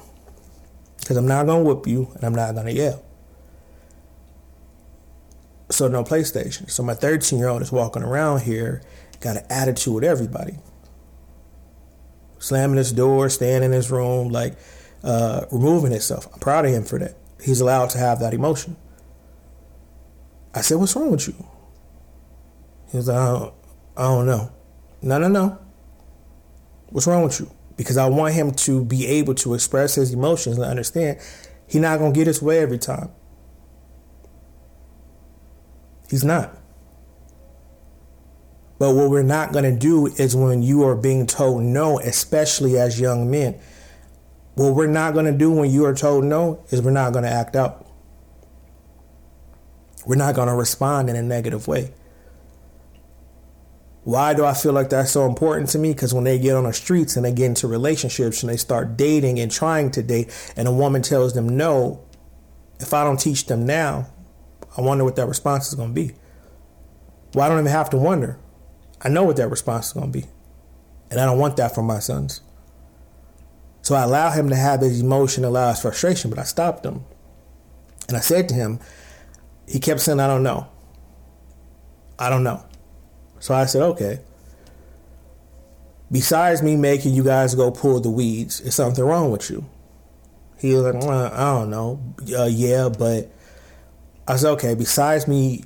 [1.11, 3.03] Because I'm not gonna whoop you and I'm not gonna yell.
[5.69, 6.71] So no PlayStation.
[6.71, 8.81] So my 13 year old is walking around here
[9.19, 10.55] got an attitude with everybody.
[12.39, 14.57] Slamming his door, staying in his room, like
[15.03, 16.29] uh, removing himself.
[16.33, 17.17] I'm proud of him for that.
[17.43, 18.77] He's allowed to have that emotion.
[20.55, 21.35] I said, What's wrong with you?
[22.93, 23.55] He was like, I don't,
[23.97, 24.53] I don't know.
[25.03, 25.59] No, no, no.
[26.91, 27.51] What's wrong with you?
[27.81, 31.19] Because I want him to be able to express his emotions and understand
[31.67, 33.09] he's not going to get his way every time.
[36.11, 36.55] He's not.
[38.79, 42.79] But what we're not going to do is when you are being told no, especially
[42.79, 43.59] as young men,
[44.57, 47.25] what we're not going to do when you are told no is we're not going
[47.25, 47.87] to act out.
[50.05, 51.95] We're not going to respond in a negative way.
[54.05, 55.93] Why do I feel like that's so important to me?
[55.93, 58.97] Because when they get on the streets and they get into relationships and they start
[58.97, 62.03] dating and trying to date, and a woman tells them no,
[62.79, 64.11] if I don't teach them now,
[64.77, 66.15] I wonder what their response is going to be.
[67.35, 68.39] Well, I don't even have to wonder.
[69.03, 70.27] I know what that response is going to be.
[71.11, 72.41] And I don't want that for my sons.
[73.83, 77.05] So I allow him to have his emotion, allow his frustration, but I stopped him.
[78.09, 78.81] And I said to him,
[79.67, 80.69] he kept saying, I don't know.
[82.19, 82.65] I don't know.
[83.41, 84.21] So I said, okay.
[86.13, 89.65] Besides me making you guys go pull the weeds, is something wrong with you?
[90.59, 92.15] He was like, well, I don't know.
[92.37, 93.33] Uh, yeah, but
[94.29, 95.65] I said, okay, besides me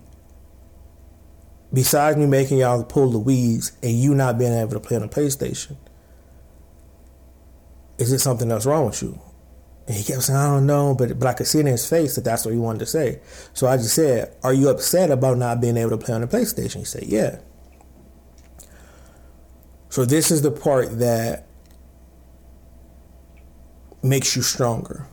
[1.72, 5.02] besides me making y'all pull the weeds and you not being able to play on
[5.02, 5.76] the PlayStation,
[7.98, 9.20] is it something else wrong with you?
[9.86, 12.14] And he kept saying, I don't know, but but I could see in his face
[12.14, 13.20] that that's what he wanted to say.
[13.52, 16.26] So I just said, Are you upset about not being able to play on the
[16.26, 16.76] PlayStation?
[16.76, 17.40] He said, Yeah.
[19.94, 21.46] So this is the part that
[24.02, 25.06] makes you stronger.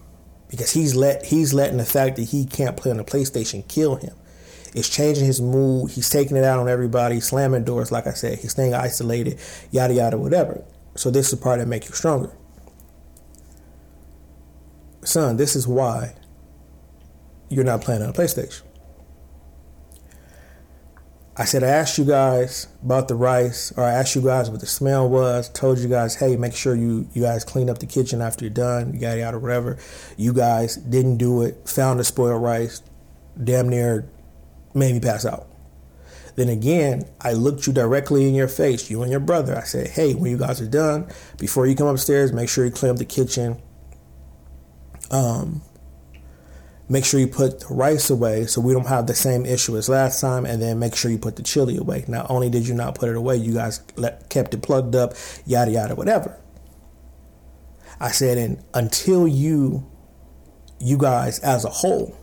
[0.50, 3.98] Because he's let he's letting the fact that he can't play on the PlayStation kill
[3.98, 4.16] him.
[4.74, 5.92] It's changing his mood.
[5.92, 8.40] He's taking it out on everybody, slamming doors, like I said.
[8.40, 9.38] He's staying isolated,
[9.70, 10.64] yada, yada, whatever.
[10.96, 12.36] So this is the part that makes you stronger.
[15.04, 16.16] Son, this is why
[17.50, 18.64] you're not playing on a PlayStation.
[21.38, 24.60] I said I asked you guys about the rice, or I asked you guys what
[24.60, 25.48] the smell was.
[25.50, 28.54] Told you guys, hey, make sure you you guys clean up the kitchen after you're
[28.54, 29.78] done, you got out yada whatever.
[30.18, 31.70] You guys didn't do it.
[31.70, 32.84] Found the spoiled rice.
[33.42, 34.10] Damn near
[34.74, 35.48] made me pass out.
[36.36, 39.58] Then again, I looked you directly in your face, you and your brother.
[39.58, 42.72] I said, hey, when you guys are done, before you come upstairs, make sure you
[42.72, 43.62] clean up the kitchen.
[45.10, 45.62] Um,
[46.92, 49.88] make sure you put the rice away so we don't have the same issue as
[49.88, 50.46] last time.
[50.46, 52.04] And then make sure you put the chili away.
[52.10, 55.14] Not only did you not put it away, you guys let, kept it plugged up,
[55.46, 56.38] yada, yada, whatever.
[58.02, 59.90] I said, and until you,
[60.80, 62.18] you guys as a whole,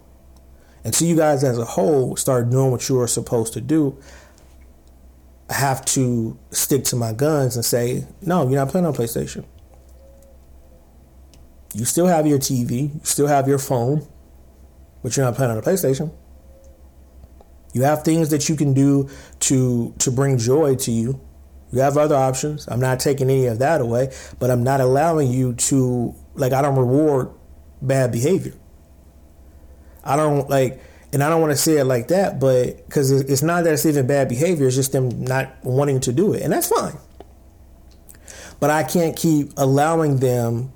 [0.85, 3.98] until you guys as a whole start doing what you are supposed to do,
[5.48, 9.46] I have to stick to my guns and say, no, you're not playing on PlayStation.
[11.72, 14.07] You still have your TV, you still have your phone,
[15.02, 16.12] but you're not playing on a PlayStation.
[17.72, 19.08] You have things that you can do
[19.40, 21.20] to to bring joy to you.
[21.70, 22.66] You have other options.
[22.68, 26.62] I'm not taking any of that away, but I'm not allowing you to like I
[26.62, 27.30] don't reward
[27.82, 28.54] bad behavior.
[30.02, 30.80] I don't like,
[31.12, 33.84] and I don't want to say it like that, but because it's not that it's
[33.84, 36.96] even bad behavior, it's just them not wanting to do it, and that's fine.
[38.61, 40.72] But I can't keep allowing them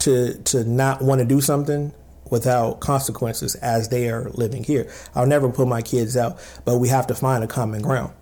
[0.00, 1.92] to to not want to do something
[2.30, 4.90] without consequences as they are living here.
[5.14, 8.12] I'll never put my kids out, but we have to find a common ground.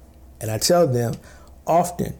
[0.41, 1.15] And I tell them
[1.67, 2.15] often,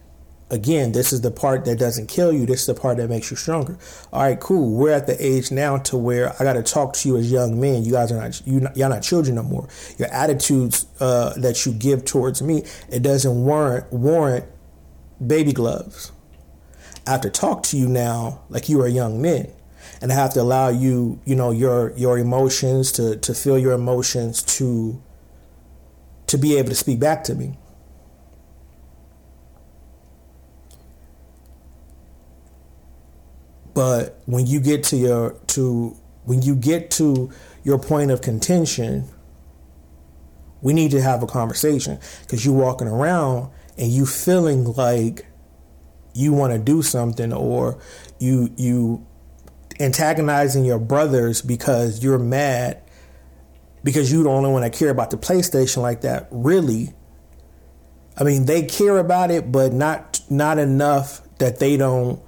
[0.53, 2.45] Again, this is the part that doesn't kill you.
[2.45, 3.75] This is the part that makes you stronger.
[4.11, 4.77] All right, cool.
[4.77, 7.59] We're at the age now to where I got to talk to you as young
[7.59, 7.83] men.
[7.83, 9.67] You guys are not you y'all not children no more.
[9.97, 14.45] Your attitudes uh, that you give towards me it doesn't warrant warrant
[15.25, 16.11] baby gloves.
[17.07, 19.51] I have to talk to you now like you are young men,
[20.01, 23.73] and I have to allow you, you know, your your emotions to to feel your
[23.73, 25.01] emotions to
[26.27, 27.57] to be able to speak back to me.
[33.73, 37.31] But when you get to your to when you get to
[37.63, 39.05] your point of contention,
[40.61, 45.25] we need to have a conversation because you're walking around and you feeling like
[46.13, 47.79] you want to do something or
[48.19, 49.05] you you
[49.79, 52.81] antagonizing your brothers because you're mad
[53.83, 56.27] because you're the only one that care about the PlayStation like that.
[56.31, 56.93] Really,
[58.17, 62.21] I mean, they care about it, but not not enough that they don't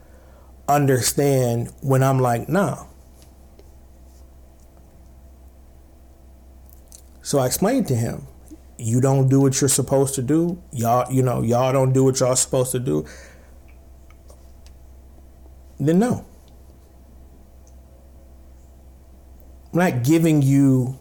[0.68, 2.86] understand when I'm like, nah.
[7.22, 8.28] So I explained to him,
[8.78, 10.62] you don't do what you're supposed to do.
[10.72, 13.06] Y'all, you know, y'all don't do what y'all supposed to do.
[15.80, 16.26] Then no.
[19.65, 20.98] I'm not giving you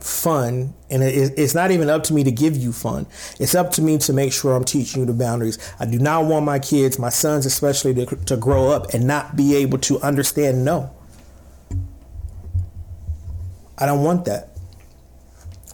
[0.00, 3.06] fun and it's not even up to me to give you fun.
[3.40, 5.58] It's up to me to make sure i'm teaching you the boundaries.
[5.80, 9.36] I do not want my kids my sons especially to, to grow up and not
[9.36, 10.94] be able to understand no.
[13.78, 14.50] I don't want that.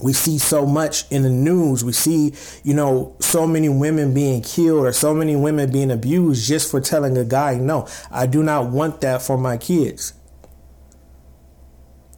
[0.01, 1.85] We see so much in the news.
[1.85, 6.47] We see you know so many women being killed or so many women being abused
[6.47, 7.89] just for telling a guy no.
[8.11, 10.15] I do not want that for my kids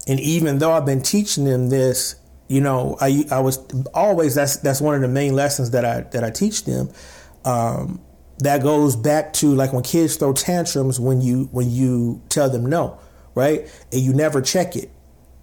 [0.07, 2.17] and even though I've been teaching them this,
[2.49, 3.59] you know, I I was
[3.95, 6.91] always that's that's one of the main lessons that I that I teach them.
[7.45, 8.01] Um,
[8.39, 12.67] that goes back to like when kids throw tantrums when you when you tell them
[12.67, 12.99] no,
[13.35, 13.69] right?
[13.93, 14.91] And you never check it.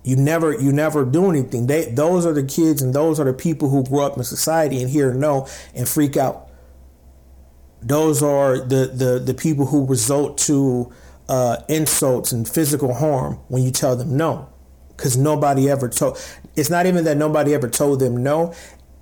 [0.03, 1.67] You never you never do anything.
[1.67, 4.81] They those are the kids and those are the people who grow up in society
[4.81, 6.49] and hear no and freak out.
[7.81, 10.91] Those are the the the people who result to
[11.29, 14.50] uh, insults and physical harm when you tell them no
[15.01, 16.23] because nobody ever told.
[16.55, 18.53] It's not even that nobody ever told them no.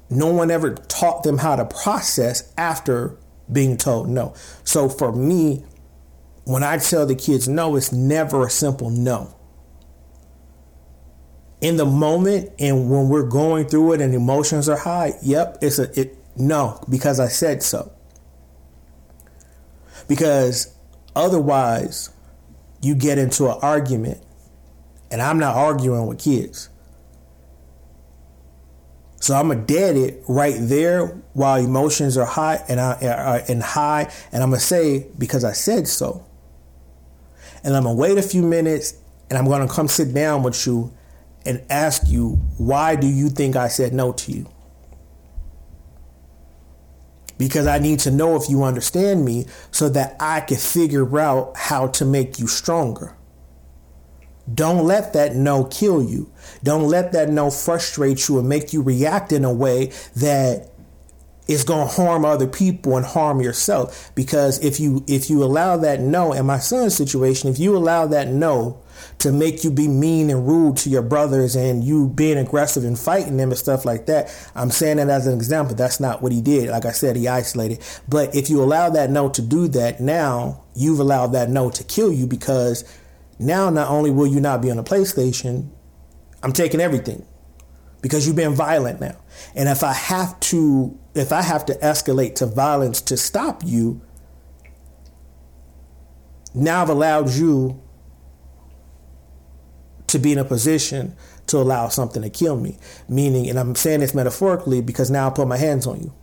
[0.10, 3.18] No one ever taught them how to process after
[3.52, 4.34] being told no.
[4.64, 5.66] So for me,
[6.46, 9.36] when I tell the kids no, it's never a simple no.
[11.60, 15.80] In the moment and when we're going through it and emotions are high, yep, it's
[15.80, 17.92] a it no because I said so.
[20.08, 20.74] Because
[21.14, 22.10] otherwise,
[22.82, 24.24] you get into an argument
[25.12, 26.70] and I'm not arguing with kids.
[29.22, 33.62] So I'm gonna dead it right there while emotions are high and I are and
[33.62, 36.26] high, and I'm gonna say because I said so.
[37.64, 38.94] And I'm gonna wait a few minutes,
[39.30, 40.94] and I'm gonna come sit down with you
[41.46, 44.50] and ask you why do you think I said no to you?
[47.38, 51.56] Because I need to know if you understand me so that I can figure out
[51.56, 53.16] how to make you stronger.
[54.54, 56.32] Don't let that no kill you.
[56.64, 60.70] Don't let that no frustrate you and make you react in a way that
[61.50, 64.12] is going to harm other people and harm yourself.
[64.14, 68.06] Because if you if you allow that no in my son's situation if you allow
[68.06, 68.80] that no
[69.18, 73.00] to make you be mean and rude to your brothers and you being aggressive and
[73.00, 75.74] fighting them and stuff like that i'm saying that as an example.
[75.76, 76.70] That's not what he did.
[76.70, 77.84] Like i said he isolated.
[78.08, 81.84] But if you allow that no to do that now you've allowed that no to
[81.84, 82.84] kill you because
[83.40, 85.70] now, not only will you not be on the PlayStation,
[86.44, 87.26] I'm taking everything
[88.02, 89.16] because you've been violent now.
[89.56, 94.02] And if I have to, if I have to escalate to violence to stop you,
[96.54, 97.82] now I've allowed you
[100.08, 101.16] to be in a position
[101.48, 102.78] to allow something to kill me.
[103.08, 106.14] Meaning, and I'm saying this metaphorically because now I put my hands on you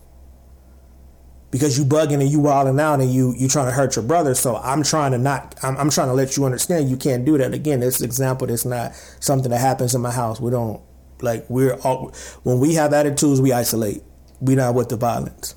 [1.56, 4.34] because you bugging and you wilding out and you you trying to hurt your brother.
[4.34, 5.54] So I'm trying to not.
[5.62, 7.54] I'm, I'm trying to let you understand you can't do that.
[7.54, 8.46] Again, this example.
[8.46, 10.38] That's not something that happens in my house.
[10.38, 10.82] We don't
[11.22, 14.02] like we're all when we have attitudes, we isolate.
[14.38, 15.54] We're not with the violence.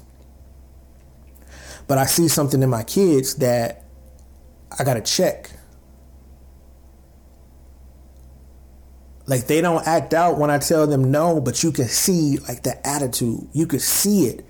[1.85, 3.83] But I see something in my kids that
[4.79, 5.51] I gotta check.
[9.27, 12.63] Like they don't act out when I tell them no, but you can see like
[12.63, 13.49] the attitude.
[13.51, 14.45] You can see it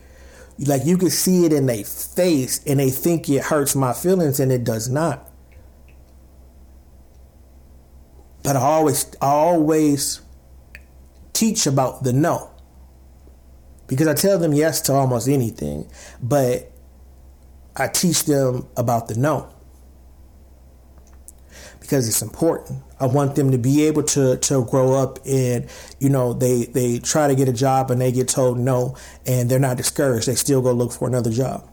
[0.65, 4.39] like you can see it in their face and they think it hurts my feelings
[4.39, 5.29] and it does not.
[8.43, 10.21] But I always I always
[11.33, 12.51] teach about the no.
[13.87, 15.89] Because I tell them yes to almost anything,
[16.21, 16.71] but
[17.75, 19.51] I teach them about the no
[21.89, 22.83] because it's important.
[22.99, 25.67] I want them to be able to to grow up and
[25.99, 29.49] you know they they try to get a job and they get told no and
[29.49, 30.27] they're not discouraged.
[30.27, 31.67] They still go look for another job.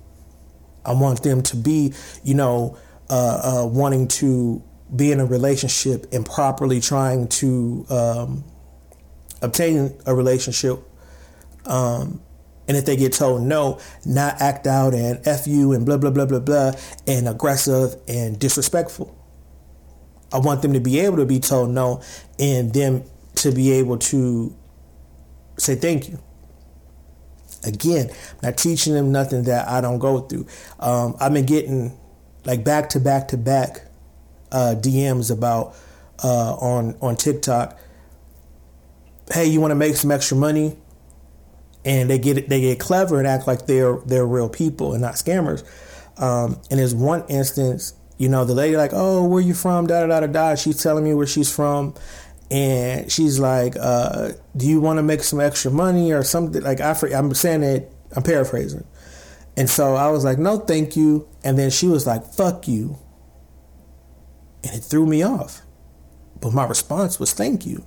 [0.86, 1.92] I want them to be
[2.24, 2.78] you know
[3.10, 4.62] uh, uh, wanting to
[4.94, 8.44] be in a relationship and properly trying to um,
[9.42, 10.78] obtain a relationship.
[11.66, 12.22] Um,
[12.68, 16.10] and if they get told no, not act out and F you and blah, blah,
[16.10, 16.72] blah, blah, blah,
[17.06, 19.15] and aggressive and disrespectful
[20.36, 22.02] I want them to be able to be told no
[22.38, 23.04] and them
[23.36, 24.54] to be able to
[25.56, 26.18] say thank you.
[27.64, 30.46] Again, I'm not teaching them nothing that I don't go through.
[30.78, 31.98] Um, I've been getting
[32.44, 33.86] like back to back to back
[34.52, 35.74] uh, DMs about
[36.22, 37.78] uh, on on TikTok.
[39.32, 40.76] Hey, you want to make some extra money?
[41.82, 45.14] And they get they get clever and act like they're they're real people and not
[45.14, 45.64] scammers.
[46.18, 49.86] Um, and there's one instance, you know, the lady like, oh, where you from?
[49.86, 50.54] Da da da da da.
[50.54, 51.94] She's telling me where she's from,
[52.50, 56.80] and she's like, uh, "Do you want to make some extra money or something?" Like
[56.80, 58.84] I, I'm saying it, I'm paraphrasing,
[59.56, 62.98] and so I was like, "No, thank you," and then she was like, "Fuck you,"
[64.64, 65.62] and it threw me off.
[66.40, 67.84] But my response was, "Thank you."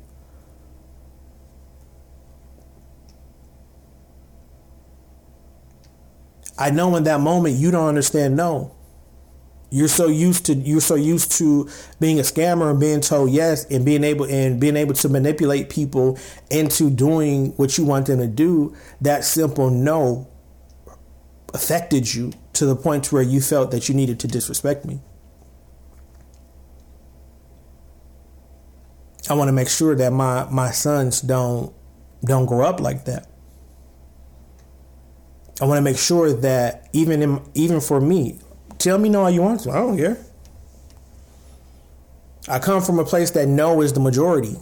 [6.58, 8.76] I know in that moment you don't understand no.
[9.72, 13.66] You're so used to you're so used to being a scammer and being told yes
[13.66, 16.18] and being able and being able to manipulate people
[16.50, 18.76] into doing what you want them to do.
[19.02, 20.28] That simple no
[21.54, 25.00] affected you to the point where you felt that you needed to disrespect me.
[29.30, 31.74] I want to make sure that my my sons don't
[32.26, 33.28] don't grow up like that.
[35.62, 38.40] I want to make sure that even in, even for me,
[38.80, 39.72] Tell me no all you want to.
[39.72, 40.18] I don't care.
[42.48, 44.56] I come from a place that no is the majority.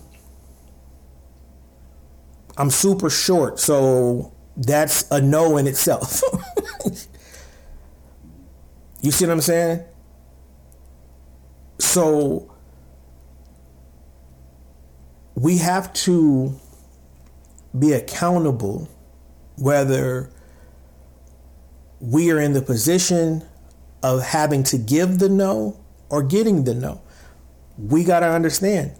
[2.57, 6.21] I'm super short, so that's a no in itself.
[9.01, 9.85] you see what I'm saying?
[11.77, 12.51] So
[15.35, 16.59] we have to
[17.77, 18.89] be accountable
[19.55, 20.31] whether
[21.99, 23.43] we are in the position
[24.03, 25.79] of having to give the no
[26.09, 27.01] or getting the no.
[27.77, 28.93] We got to understand.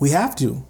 [0.00, 0.66] We have to.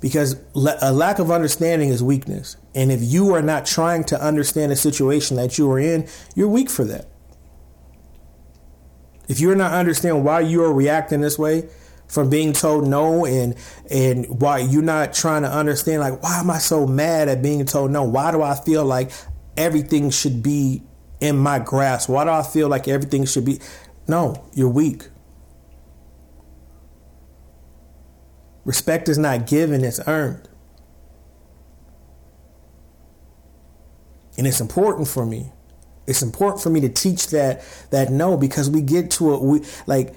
[0.00, 2.56] Because a lack of understanding is weakness.
[2.74, 6.48] And if you are not trying to understand a situation that you are in, you're
[6.48, 7.08] weak for that.
[9.28, 11.68] If you're not understanding why you are reacting this way,
[12.12, 13.56] from being told no and
[13.90, 17.64] and why you're not trying to understand like why am I so mad at being
[17.64, 18.04] told no?
[18.04, 19.10] Why do I feel like
[19.56, 20.82] everything should be
[21.20, 22.10] in my grasp?
[22.10, 23.60] Why do I feel like everything should be
[24.06, 25.08] No, you're weak.
[28.66, 30.48] Respect is not given, it's earned.
[34.36, 35.50] And it's important for me.
[36.06, 39.64] It's important for me to teach that that no because we get to a we
[39.86, 40.14] like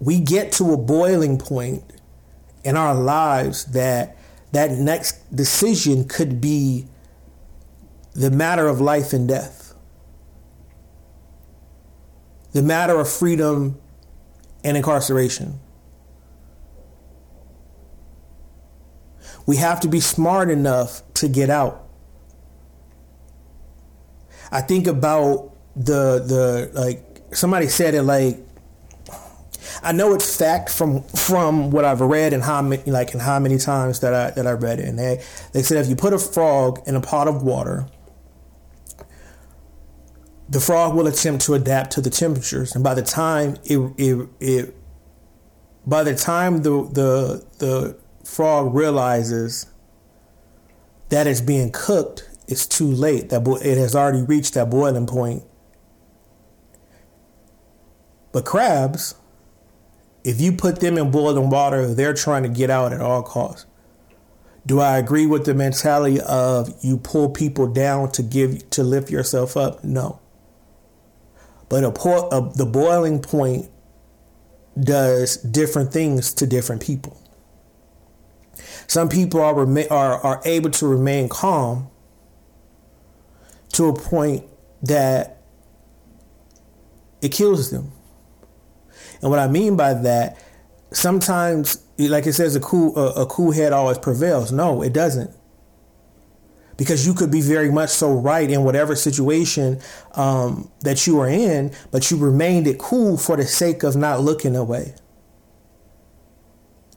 [0.00, 1.82] we get to a boiling point
[2.64, 4.16] in our lives that
[4.52, 6.86] that next decision could be
[8.14, 9.74] the matter of life and death,
[12.52, 13.78] the matter of freedom
[14.64, 15.60] and incarceration.
[19.46, 21.86] We have to be smart enough to get out.
[24.50, 28.38] I think about the the like somebody said it like
[29.82, 33.38] I know it's fact from from what I've read and how many like and how
[33.38, 34.88] many times that I that I read it.
[34.88, 37.86] And they they said if you put a frog in a pot of water,
[40.48, 44.28] the frog will attempt to adapt to the temperatures, and by the time it it,
[44.40, 44.74] it
[45.86, 49.66] by the time the the the frog realizes
[51.08, 53.30] that it's being cooked, it's too late.
[53.30, 55.42] That bo- it has already reached that boiling point.
[58.32, 59.14] But crabs
[60.28, 63.64] if you put them in boiling water, they're trying to get out at all costs.
[64.66, 69.10] Do I agree with the mentality of you pull people down to give to lift
[69.10, 69.82] yourself up?
[69.82, 70.20] No.
[71.70, 73.70] But a, a, the boiling point
[74.78, 77.18] does different things to different people.
[78.86, 79.58] Some people are,
[79.90, 81.88] are are able to remain calm
[83.72, 84.44] to a point
[84.82, 85.40] that
[87.22, 87.92] it kills them.
[89.20, 90.42] And what I mean by that,
[90.92, 94.52] sometimes, like it says, a cool a, a cool head always prevails.
[94.52, 95.30] No, it doesn't.
[96.76, 99.80] Because you could be very much so right in whatever situation
[100.14, 104.20] um, that you are in, but you remained it cool for the sake of not
[104.20, 104.94] looking away.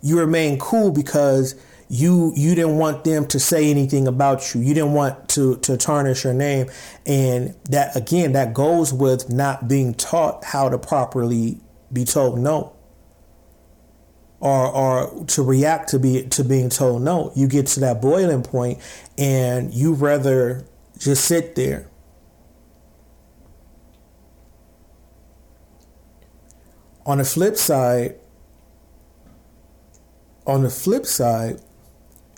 [0.03, 1.55] You remain cool because
[1.89, 4.61] you you didn't want them to say anything about you.
[4.61, 6.67] You didn't want to to tarnish your name,
[7.05, 11.59] and that again that goes with not being taught how to properly
[11.91, 12.73] be told no
[14.41, 17.31] or or to react to be to being told no.
[17.35, 18.79] You get to that boiling point
[19.17, 20.65] and you rather
[20.97, 21.87] just sit there.
[27.05, 28.15] On the flip side,
[30.45, 31.61] on the flip side,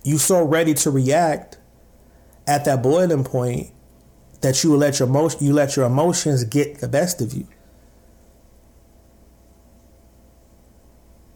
[0.04, 1.58] you so ready to react
[2.48, 3.72] at that boiling point
[4.42, 7.48] that you let your emotion, you let your emotions get the best of you.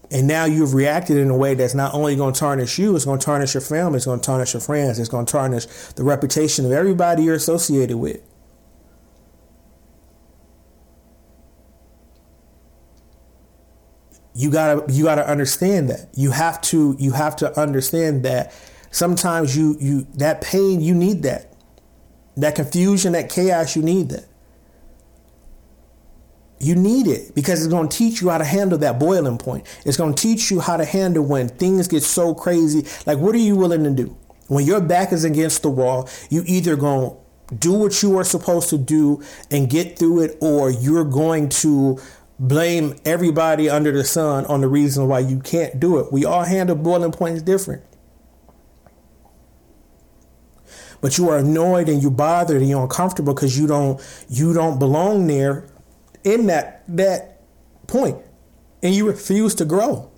[0.09, 3.03] And now you've reacted in a way that's not only going to tarnish you, it's
[3.03, 5.65] going to tarnish your family, it's going to tarnish your friends, it's going to tarnish
[5.95, 8.21] the reputation of everybody you're associated with.
[14.33, 16.09] You gotta you gotta understand that.
[16.13, 18.53] You have to you have to understand that
[18.91, 21.53] sometimes you you that pain you need that.
[22.35, 24.26] That confusion, that chaos, you need that.
[26.59, 29.67] You need it because it's going to teach you how to handle that boiling point.
[29.85, 32.85] It's going to teach you how to handle when things get so crazy.
[33.05, 34.17] Like, what are you willing to do?
[34.47, 37.11] When your back is against the wall, you either going
[37.49, 41.49] to do what you are supposed to do and get through it, or you're going
[41.49, 41.99] to
[42.39, 46.11] blame everybody under the sun on the reason why you can't do it.
[46.11, 47.83] We all handle boiling points different.
[51.01, 54.79] But you are annoyed and you're bothered and you're uncomfortable because you don't you don't
[54.79, 55.69] belong there
[56.27, 57.41] in that that
[57.87, 58.17] point
[58.83, 60.11] and you refuse to grow.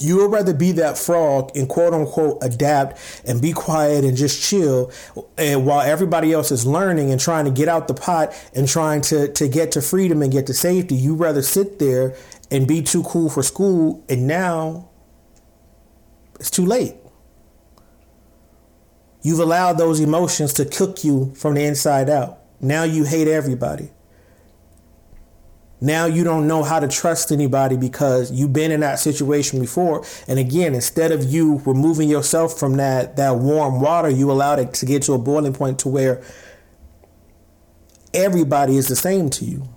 [0.00, 4.42] You would rather be that frog and quote unquote adapt and be quiet and just
[4.42, 4.90] chill
[5.38, 9.02] and while everybody else is learning and trying to get out the pot and trying
[9.02, 10.96] to, to get to freedom and get to safety.
[10.96, 12.16] You rather sit there
[12.50, 14.88] and be too cool for school and now
[16.40, 16.96] it's too late.
[19.22, 22.40] You've allowed those emotions to cook you from the inside out.
[22.60, 23.93] Now you hate everybody.
[25.84, 30.02] Now you don't know how to trust anybody because you've been in that situation before.
[30.26, 34.72] And again, instead of you removing yourself from that, that warm water, you allowed it
[34.74, 36.24] to get to a boiling point to where
[38.14, 39.68] everybody is the same to you.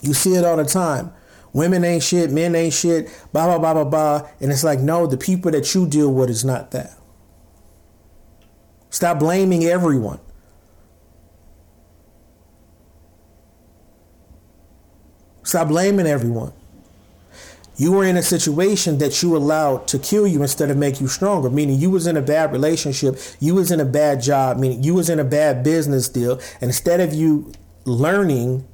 [0.00, 1.12] You see it all the time.
[1.52, 4.30] Women ain't shit, men ain't shit, blah, blah, blah, blah, blah.
[4.40, 6.96] And it's like, no, the people that you deal with is not that.
[8.88, 10.20] Stop blaming everyone.
[15.50, 16.52] Stop blaming everyone.
[17.76, 21.08] You were in a situation that you allowed to kill you instead of make you
[21.08, 24.84] stronger, meaning you was in a bad relationship, you was in a bad job, meaning
[24.84, 26.34] you was in a bad business deal.
[26.60, 27.50] And instead of you
[27.84, 28.64] learning,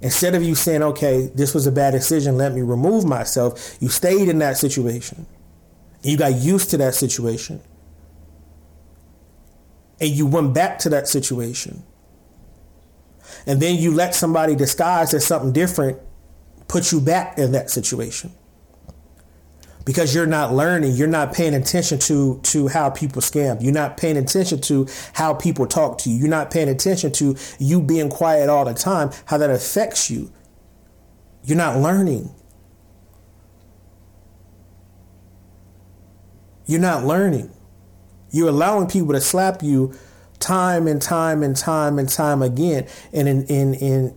[0.00, 3.88] instead of you saying, okay, this was a bad decision, let me remove myself, you
[3.88, 5.26] stayed in that situation.
[6.02, 7.60] You got used to that situation.
[10.00, 11.84] And you went back to that situation.
[13.46, 16.00] And then you let somebody disguise as something different
[16.68, 18.32] put you back in that situation.
[19.84, 23.62] Because you're not learning you're not paying attention to to how people scam.
[23.62, 26.16] You're not paying attention to how people talk to you.
[26.16, 30.32] You're not paying attention to you being quiet all the time how that affects you.
[31.44, 32.34] You're not learning.
[36.66, 37.52] You're not learning.
[38.30, 39.94] You're allowing people to slap you
[40.40, 44.16] time and time and time and time again and in in in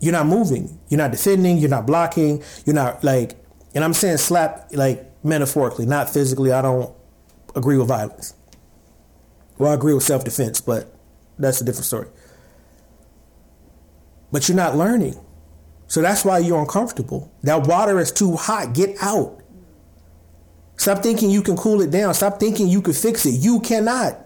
[0.00, 0.78] you're not moving.
[0.88, 1.58] You're not defending.
[1.58, 2.42] You're not blocking.
[2.64, 3.32] You're not like,
[3.74, 6.52] and I'm saying slap like metaphorically, not physically.
[6.52, 6.94] I don't
[7.54, 8.34] agree with violence.
[9.58, 10.94] Well, I agree with self defense, but
[11.38, 12.08] that's a different story.
[14.30, 15.18] But you're not learning.
[15.88, 17.32] So that's why you're uncomfortable.
[17.42, 18.74] That water is too hot.
[18.74, 19.40] Get out.
[20.76, 22.12] Stop thinking you can cool it down.
[22.12, 23.30] Stop thinking you can fix it.
[23.30, 24.18] You cannot.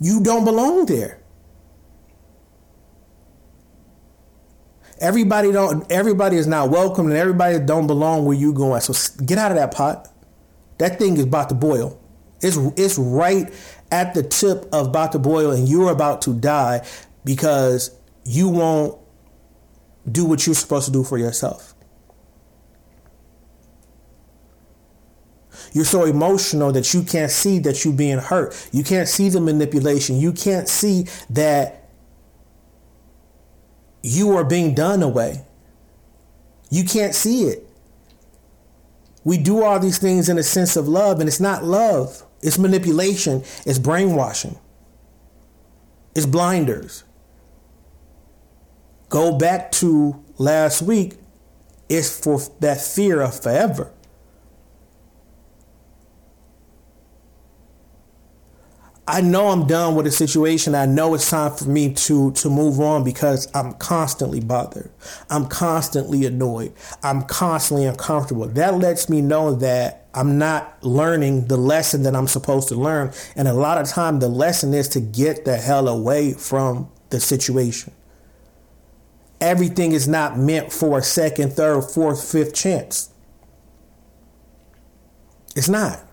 [0.00, 1.20] You don't belong there.
[4.98, 5.90] Everybody don't.
[5.92, 8.80] Everybody is not welcome, and everybody don't belong where you going.
[8.80, 8.94] So
[9.24, 10.08] get out of that pot.
[10.78, 12.00] That thing is about to boil.
[12.40, 13.52] It's it's right
[13.90, 16.86] at the tip of about to boil, and you're about to die
[17.24, 17.90] because
[18.24, 18.98] you won't
[20.10, 21.74] do what you're supposed to do for yourself.
[25.72, 28.68] You're so emotional that you can't see that you're being hurt.
[28.72, 30.16] You can't see the manipulation.
[30.16, 31.85] You can't see that
[34.02, 35.44] you are being done away.
[36.70, 37.66] You can't see it.
[39.24, 42.22] We do all these things in a sense of love, and it's not love.
[42.42, 43.42] It's manipulation.
[43.64, 44.58] It's brainwashing.
[46.14, 47.04] It's blinders.
[49.08, 51.14] Go back to last week.
[51.88, 53.92] It's for that fear of forever.
[59.08, 60.74] I know I'm done with the situation.
[60.74, 64.90] I know it's time for me to to move on because I'm constantly bothered.
[65.30, 66.72] I'm constantly annoyed.
[67.02, 68.46] I'm constantly uncomfortable.
[68.48, 73.12] That lets me know that I'm not learning the lesson that I'm supposed to learn.
[73.36, 77.20] And a lot of time the lesson is to get the hell away from the
[77.20, 77.92] situation.
[79.40, 83.10] everything is not meant for a second, third, fourth, fifth chance.
[85.56, 86.05] It's not.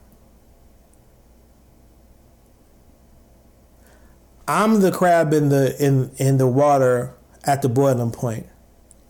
[4.48, 7.16] I'm the crab in the in in the water
[7.46, 8.48] at the boiling point.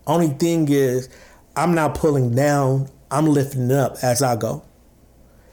[0.06, 1.08] Only thing is,
[1.56, 2.88] I'm not pulling down.
[3.10, 4.64] I'm lifting up as I go.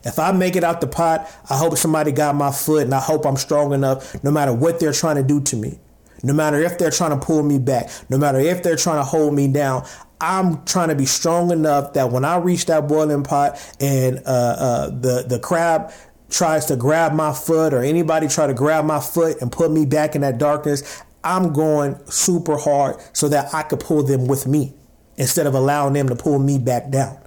[0.03, 2.99] If I make it out the pot, I hope somebody got my foot and I
[2.99, 5.79] hope I'm strong enough no matter what they're trying to do to me.
[6.23, 9.03] No matter if they're trying to pull me back, no matter if they're trying to
[9.03, 9.85] hold me down,
[10.19, 14.29] I'm trying to be strong enough that when I reach that boiling pot and uh,
[14.29, 15.91] uh, the the crab
[16.31, 19.85] tries to grab my foot or anybody try to grab my foot and put me
[19.85, 24.47] back in that darkness, I'm going super hard so that I could pull them with
[24.47, 24.73] me
[25.17, 27.17] instead of allowing them to pull me back down.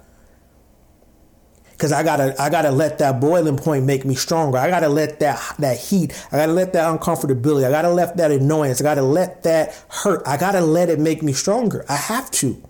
[1.77, 4.57] Cause I gotta, I gotta let that boiling point make me stronger.
[4.57, 6.13] I gotta let that that heat.
[6.31, 7.65] I gotta let that uncomfortability.
[7.65, 8.79] I gotta let that annoyance.
[8.79, 10.23] I gotta let that hurt.
[10.25, 11.83] I gotta let it make me stronger.
[11.89, 12.63] I have to.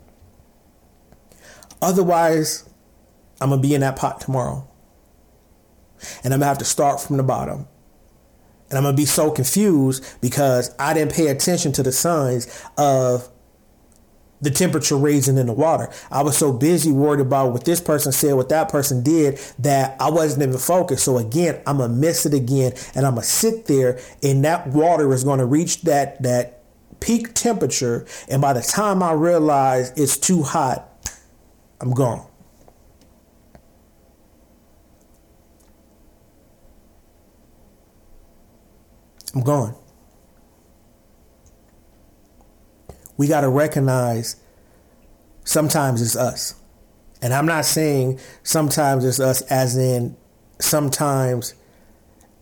[1.83, 2.67] Otherwise,
[3.39, 4.67] I'm gonna be in that pot tomorrow,
[6.23, 7.67] and I'm gonna have to start from the bottom.
[8.69, 12.47] And I'm gonna be so confused because I didn't pay attention to the signs
[12.77, 13.29] of
[14.41, 15.89] the temperature raising in the water.
[16.11, 19.95] I was so busy worried about what this person said, what that person did, that
[19.99, 21.05] I wasn't even focused.
[21.05, 25.11] So again, I'm gonna miss it again, and I'm gonna sit there, and that water
[25.13, 26.63] is gonna reach that that
[26.99, 30.89] peak temperature, and by the time I realize it's too hot,
[31.81, 32.25] I'm gone.
[39.35, 39.75] I'm gone.
[43.17, 44.35] we got to recognize
[45.43, 46.55] sometimes it's us.
[47.21, 50.15] And I'm not saying sometimes it's us as in
[50.59, 51.53] sometimes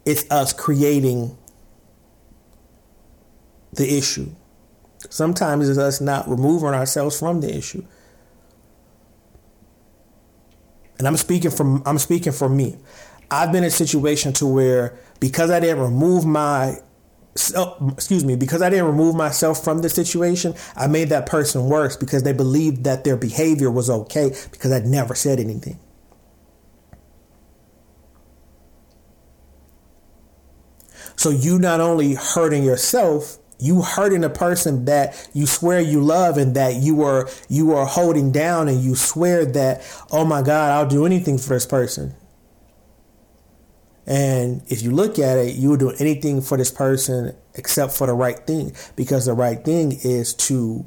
[0.06, 1.38] it's us creating
[3.74, 4.30] the issue.
[5.10, 7.86] Sometimes it's us not removing ourselves from the issue.
[10.98, 12.78] And I'm speaking from I'm speaking for me.
[13.34, 16.78] I've been in a situation to where because I didn't remove my
[17.36, 21.98] excuse me, because I didn't remove myself from the situation, I made that person worse
[21.98, 25.80] because they believed that their behavior was okay because I'd never said anything.
[31.16, 36.38] So you not only hurting yourself, you hurting a person that you swear you love
[36.38, 39.82] and that you are you are holding down and you swear that,
[40.12, 42.14] oh my God, I'll do anything for this person.
[44.06, 48.08] And if you look at it, you will do anything for this person except for
[48.08, 50.86] the right thing because the right thing is to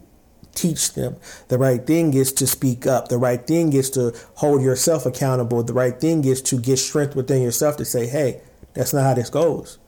[0.55, 1.17] teach them.
[1.49, 3.09] The right thing is to speak up.
[3.09, 5.63] The right thing is to hold yourself accountable.
[5.63, 8.41] The right thing is to get strength within yourself to say, hey,
[8.75, 9.79] that's not how this goes.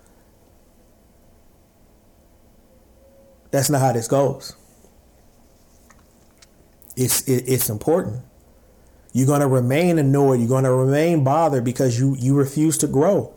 [3.50, 4.54] That's not how this goes.
[6.96, 8.22] It's it, it's important.
[9.12, 10.40] You're going to remain annoyed.
[10.40, 13.34] You're going to remain bothered because you, you refuse to grow.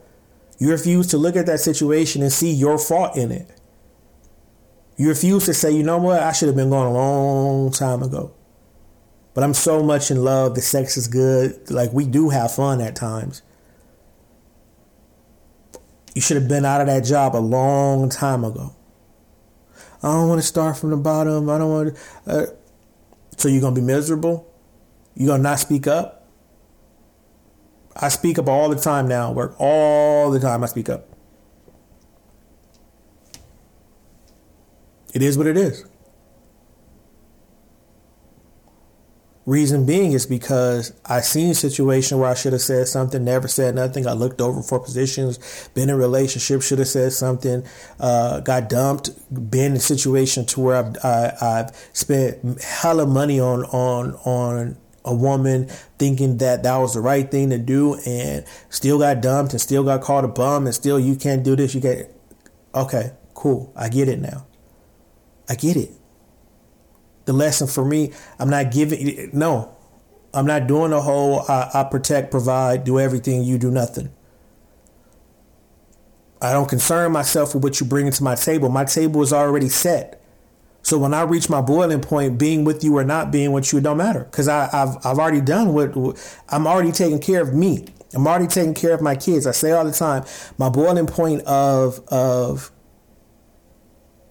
[0.60, 3.50] You refuse to look at that situation and see your fault in it.
[4.98, 8.04] You refuse to say, you know what, I should have been gone a long time
[8.04, 8.34] ago.
[9.34, 10.56] But I'm so much in love.
[10.56, 11.72] The sex is good.
[11.72, 13.42] Like, we do have fun at times.
[16.14, 18.76] You should have been out of that job a long time ago.
[20.04, 21.50] I don't want to start from the bottom.
[21.50, 22.02] I don't want to.
[22.32, 22.46] Uh,
[23.38, 24.51] so you're going to be miserable?
[25.22, 26.28] You gonna not speak up?
[27.96, 29.32] I speak up all the time now.
[29.32, 30.64] Work all the time.
[30.64, 31.08] I speak up.
[35.14, 35.86] It is what it is.
[39.46, 43.48] Reason being is because I seen a situation where I should have said something, never
[43.48, 44.08] said nothing.
[44.08, 45.38] I looked over for positions,
[45.76, 47.64] been in relationship, should have said something,
[48.00, 49.12] uh, got dumped,
[49.52, 54.78] been in a situation to where I've, I, have spent hella money on on on
[55.04, 59.54] a woman thinking that that was the right thing to do and still got dumped
[59.54, 62.14] and still got called a bum and still you can't do this you get
[62.76, 64.46] okay cool i get it now.
[65.50, 65.90] I get it.
[67.26, 69.76] The lesson for me i'm not giving no
[70.34, 74.12] i'm not doing the whole I, I protect provide do everything you do nothing.
[76.42, 78.70] I don't concern myself with what you bring to my table.
[78.70, 80.21] My table is already set
[80.92, 83.80] so when I reach my boiling point, being with you or not being with you,
[83.80, 85.96] don't matter because I've I've already done what
[86.50, 87.86] I'm already taking care of me.
[88.14, 89.48] I'm already taking care of my kids.
[89.48, 90.26] I say all the time,
[90.58, 92.74] my boiling point of of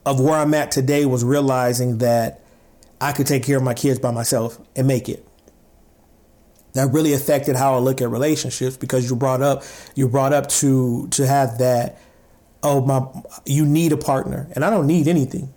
[0.05, 2.45] of where I'm at today was realizing that
[3.01, 5.27] I could take care of my kids by myself and make it.
[6.75, 9.63] That really affected how I look at relationships because you brought up
[9.95, 11.99] you brought up to to have that
[12.63, 13.07] oh my
[13.47, 15.55] you need a partner and I don't need anything.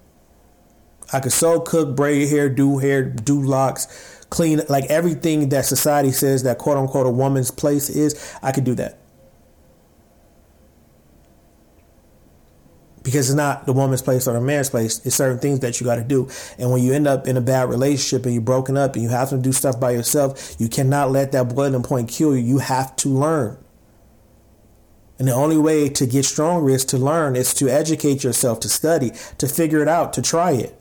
[1.13, 6.11] I could sew, cook, braid hair, do hair, do locks, clean, like everything that society
[6.11, 8.97] says that quote unquote a woman's place is, I could do that.
[13.03, 15.05] Because it's not the woman's place or the man's place.
[15.05, 16.29] It's certain things that you got to do.
[16.57, 19.09] And when you end up in a bad relationship and you're broken up and you
[19.09, 22.41] have to do stuff by yourself, you cannot let that boiling point kill you.
[22.41, 23.57] You have to learn.
[25.19, 28.69] And the only way to get stronger is to learn, is to educate yourself, to
[28.69, 30.79] study, to figure it out, to try it.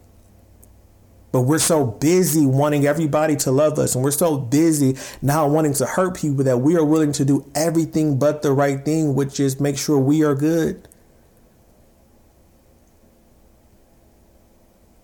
[1.32, 5.72] But we're so busy wanting everybody to love us, and we're so busy now wanting
[5.74, 9.40] to hurt people that we are willing to do everything but the right thing, which
[9.40, 10.86] is make sure we are good.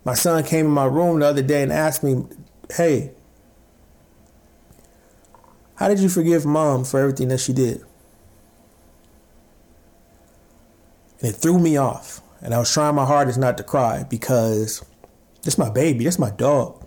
[0.05, 2.25] My son came in my room the other day and asked me,
[2.71, 3.13] Hey,
[5.77, 7.83] how did you forgive mom for everything that she did?
[11.21, 12.21] And it threw me off.
[12.41, 14.85] And I was trying my hardest not to cry because
[15.45, 16.05] it's my baby.
[16.05, 16.87] That's my dog.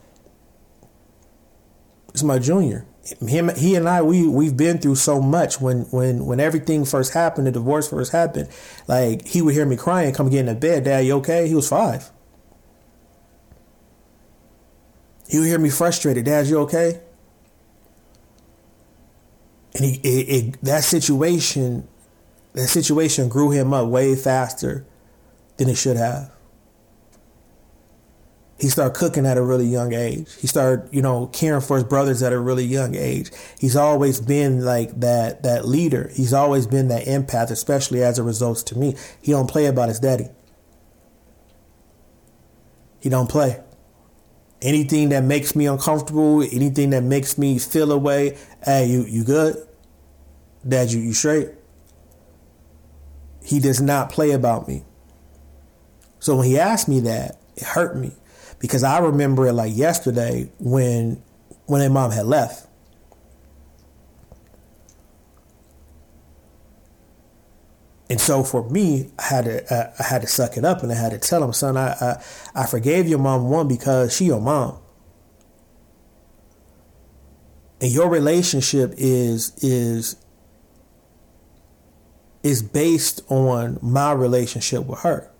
[2.10, 2.86] It's my junior.
[3.28, 5.60] Him, he and I, we we've been through so much.
[5.60, 8.50] When when when everything first happened, the divorce first happened,
[8.88, 10.84] like he would hear me crying, come get in the bed.
[10.84, 11.48] Dad, you okay?
[11.48, 12.12] He was five.
[15.28, 16.26] He would hear me frustrated.
[16.26, 17.02] Dad, you okay?
[19.74, 21.88] And he, it, it, that situation
[22.54, 24.86] that situation grew him up way faster
[25.58, 26.32] than it should have.
[28.62, 30.32] He started cooking at a really young age.
[30.36, 33.32] He started, you know, caring for his brothers at a really young age.
[33.60, 36.12] He's always been like that that leader.
[36.14, 38.96] He's always been that empath, especially as it results to me.
[39.20, 40.28] He don't play about his daddy.
[43.00, 43.60] He don't play.
[44.62, 49.56] Anything that makes me uncomfortable, anything that makes me feel away, hey, you you good?
[50.68, 51.50] Dad, you you straight?
[53.44, 54.84] He does not play about me.
[56.20, 58.12] So when he asked me that, it hurt me
[58.62, 61.22] because I remember it like yesterday when
[61.66, 62.68] when their mom had left.
[68.10, 70.96] And so for me, I had to I had to suck it up and I
[70.96, 74.42] had to tell him, son, I, I I forgave your mom one because she your
[74.42, 74.78] mom.
[77.80, 80.18] And your relationship is is
[82.44, 85.31] is based on my relationship with her.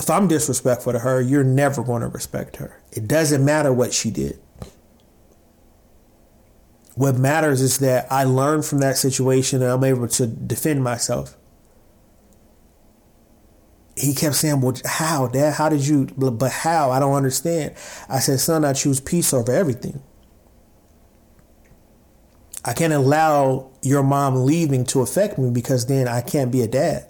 [0.00, 2.80] If I'm disrespectful to her, you're never going to respect her.
[2.90, 4.40] It doesn't matter what she did.
[6.94, 11.36] What matters is that I learned from that situation and I'm able to defend myself.
[13.94, 15.52] He kept saying, Well, how, Dad?
[15.52, 16.06] How did you?
[16.16, 16.90] But how?
[16.90, 17.74] I don't understand.
[18.08, 20.02] I said, Son, I choose peace over everything.
[22.64, 26.68] I can't allow your mom leaving to affect me because then I can't be a
[26.68, 27.09] dad.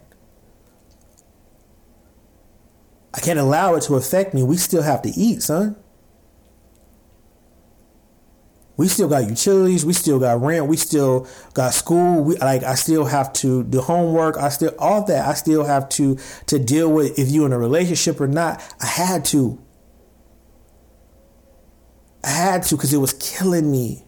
[3.13, 4.43] I can't allow it to affect me.
[4.43, 5.77] We still have to eat, son.
[8.77, 9.85] We still got utilities.
[9.85, 10.67] We still got rent.
[10.67, 12.25] We still got school.
[12.25, 14.39] We like I still have to do homework.
[14.39, 15.29] I still all that.
[15.29, 18.63] I still have to to deal with if you in a relationship or not.
[18.81, 19.63] I had to.
[22.25, 24.07] I had to because it was killing me.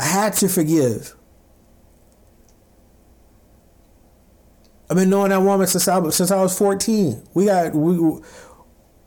[0.00, 1.14] I had to forgive.
[4.90, 7.26] I've been knowing that woman since I since I was 14.
[7.34, 8.20] We got we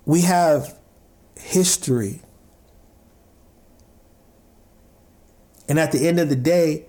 [0.05, 0.77] we have
[1.35, 2.21] history.
[5.69, 6.85] And at the end of the day,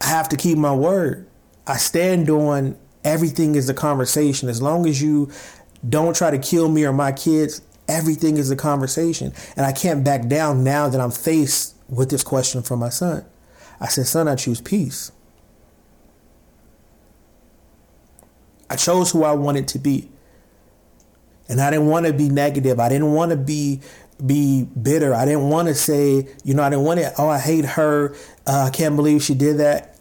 [0.00, 1.28] I have to keep my word.
[1.66, 4.48] I stand on everything is a conversation.
[4.48, 5.30] As long as you
[5.86, 9.32] don't try to kill me or my kids, everything is a conversation.
[9.56, 13.24] And I can't back down now that I'm faced with this question from my son.
[13.80, 15.12] I said, Son, I choose peace.
[18.70, 20.10] I chose who I wanted to be.
[21.48, 22.78] And I didn't want to be negative.
[22.78, 23.80] I didn't want to be
[24.24, 25.14] be bitter.
[25.14, 28.16] I didn't want to say, you know, I didn't want to, oh, I hate her.
[28.46, 29.96] Uh, I can't believe she did that.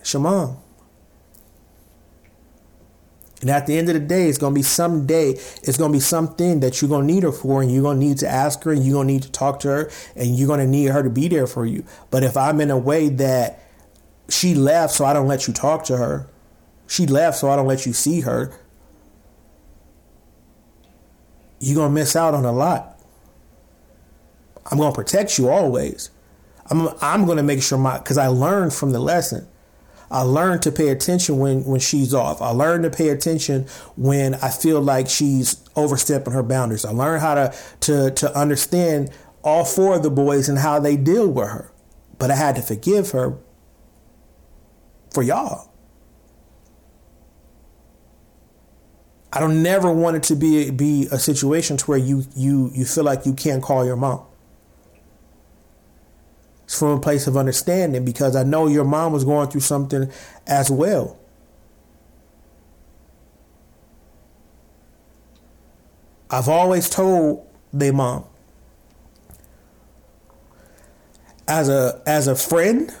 [0.00, 0.58] It's your mom.
[3.40, 5.90] And at the end of the day, it's going to be some day, it's going
[5.90, 8.18] to be something that you're going to need her for, and you're going to need
[8.18, 10.60] to ask her, and you're going to need to talk to her, and you're going
[10.60, 11.84] to need her to be there for you.
[12.10, 13.66] But if I'm in a way that
[14.28, 16.28] she left, so I don't let you talk to her,
[16.90, 18.52] she left, so I don't let you see her,
[21.60, 22.98] you're going to miss out on a lot.
[24.66, 26.10] I'm going to protect you always.
[26.68, 29.46] I'm, I'm going to make sure my, because I learned from the lesson.
[30.10, 32.42] I learned to pay attention when, when she's off.
[32.42, 36.84] I learned to pay attention when I feel like she's overstepping her boundaries.
[36.84, 39.10] I learned how to, to, to understand
[39.44, 41.70] all four of the boys and how they deal with her.
[42.18, 43.38] But I had to forgive her
[45.14, 45.69] for y'all.
[49.32, 52.84] I don't never want it to be be a situation to where you you you
[52.84, 54.22] feel like you can't call your mom.
[56.64, 60.10] It's from a place of understanding because I know your mom was going through something
[60.46, 61.18] as well.
[66.30, 68.24] I've always told their mom
[71.46, 72.94] as a as a friend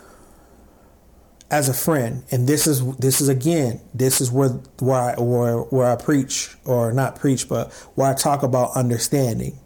[1.50, 5.58] as a friend, and this is this is again, this is where where I, where,
[5.58, 9.58] where I preach or not preach, but where I talk about understanding.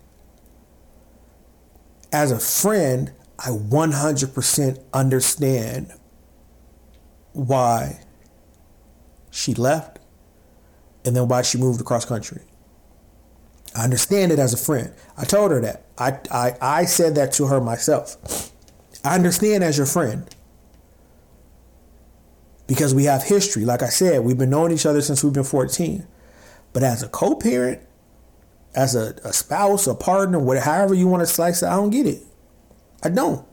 [2.11, 5.93] As a friend, I 100% understand
[7.33, 8.01] why
[9.31, 9.99] she left
[11.05, 12.43] and then why she moved across country.
[13.75, 14.95] I understand it as a friend.
[15.19, 15.87] I told her that.
[15.99, 18.53] I, I, I said that to her myself.
[19.03, 20.25] I understand as your friend
[22.67, 23.65] because we have history.
[23.65, 26.07] Like I said, we've been knowing each other since we've been 14.
[26.73, 27.83] But as a co parent,
[28.75, 31.91] as a, a spouse, a partner, whatever, however you want to slice it, I don't
[31.91, 32.23] get it.
[33.03, 33.47] I don't.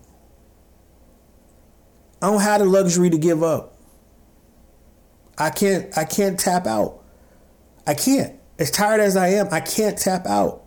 [2.21, 3.77] I don't have the luxury to give up.
[5.37, 7.03] I can't I can't tap out.
[7.87, 8.35] I can't.
[8.59, 10.60] As tired as I am, I can't tap out.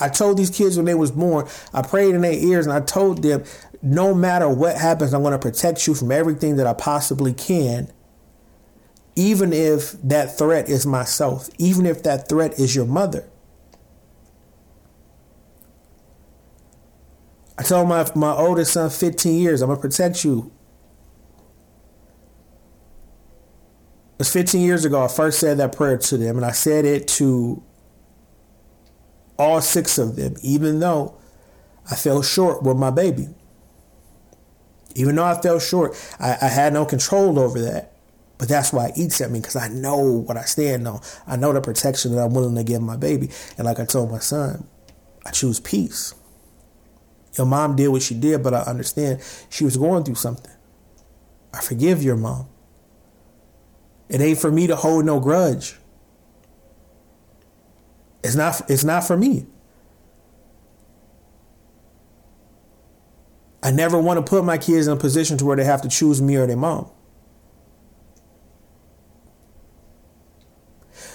[0.00, 2.80] I told these kids when they was born, I prayed in their ears and I
[2.80, 3.44] told them
[3.82, 7.90] no matter what happens, I'm going to protect you from everything that I possibly can,
[9.14, 13.28] even if that threat is myself, even if that threat is your mother.
[17.58, 20.50] I told my, my oldest son, 15 years, I'm going to protect you.
[24.14, 26.86] It was 15 years ago, I first said that prayer to them, and I said
[26.86, 27.62] it to
[29.40, 31.16] all six of them, even though
[31.90, 33.28] I fell short with my baby.
[34.94, 37.92] Even though I fell short, I, I had no control over that.
[38.36, 41.00] But that's why it eats at me because I know what I stand on.
[41.26, 43.30] I know the protection that I'm willing to give my baby.
[43.56, 44.66] And like I told my son,
[45.24, 46.14] I choose peace.
[47.36, 50.52] Your mom did what she did, but I understand she was going through something.
[51.54, 52.48] I forgive your mom.
[54.08, 55.79] It ain't for me to hold no grudge.
[58.22, 59.46] It's not it's not for me.
[63.62, 65.88] I never want to put my kids in a position to where they have to
[65.88, 66.90] choose me or their mom.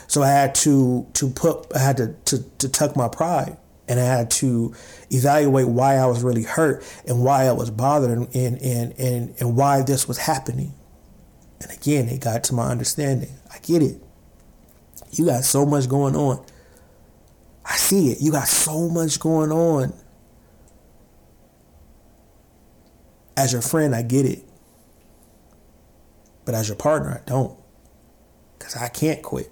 [0.08, 4.00] So I had to to put I had to, to, to tuck my pride and
[4.00, 4.74] I had to
[5.10, 9.36] evaluate why I was really hurt and why I was bothered and and, and, and,
[9.40, 10.74] and why this was happening.
[11.62, 13.34] And again, it got to my understanding.
[13.52, 14.02] I get it.
[15.12, 16.46] You got so much going on.
[17.66, 18.22] I see it.
[18.22, 19.94] You got so much going on.
[23.36, 24.44] As your friend, I get it.
[26.46, 27.58] But as your partner, I don't.
[28.58, 29.52] Because I can't quit.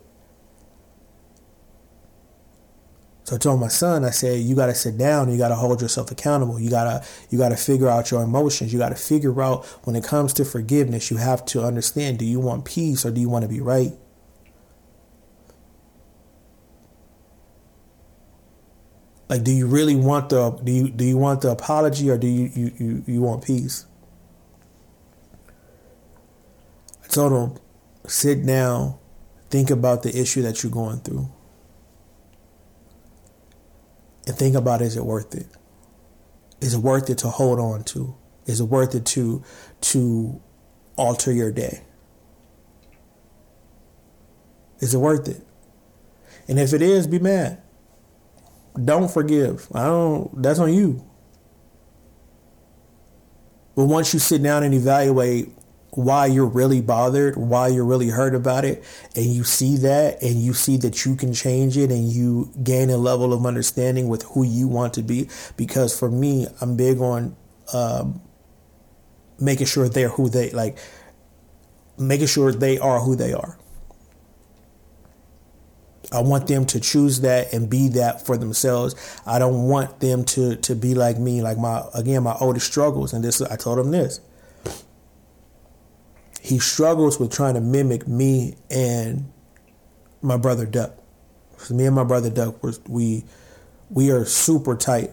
[3.23, 6.11] So I told my son, I said, you gotta sit down you gotta hold yourself
[6.11, 6.59] accountable.
[6.59, 8.73] You gotta you gotta figure out your emotions.
[8.73, 12.39] You gotta figure out when it comes to forgiveness, you have to understand, do you
[12.39, 13.93] want peace or do you want to be right?
[19.33, 22.27] Like, do you really want the do you do you want the apology or do
[22.27, 23.87] you you you, you want peace?
[27.03, 27.59] I told him,
[28.05, 28.93] sit down,
[29.49, 31.31] think about the issue that you're going through,
[34.27, 35.47] and think about is it worth it?
[36.61, 38.15] Is it worth it to hold on to?
[38.45, 39.43] Is it worth it to
[39.81, 40.39] to
[40.95, 41.81] alter your day?
[44.79, 45.43] Is it worth it?
[46.47, 47.62] And if it is, be mad
[48.81, 49.67] don't forgive.
[49.73, 50.41] I don't.
[50.41, 51.05] That's on you.
[53.75, 55.49] But once you sit down and evaluate
[55.91, 58.83] why you're really bothered, why you're really hurt about it,
[59.15, 62.89] and you see that and you see that you can change it and you gain
[62.89, 65.29] a level of understanding with who you want to be.
[65.57, 67.35] Because for me, I'm big on
[67.73, 68.21] um,
[69.39, 70.77] making sure they're who they like,
[71.97, 73.57] making sure they are who they are.
[76.13, 78.95] I want them to choose that and be that for themselves.
[79.25, 83.13] I don't want them to to be like me, like my again my oldest struggles.
[83.13, 84.21] And this I told him this.
[86.39, 89.31] He struggles with trying to mimic me and
[90.21, 90.91] my brother Duck.
[91.57, 93.23] So me and my brother Duck we
[93.89, 95.11] we are super tight,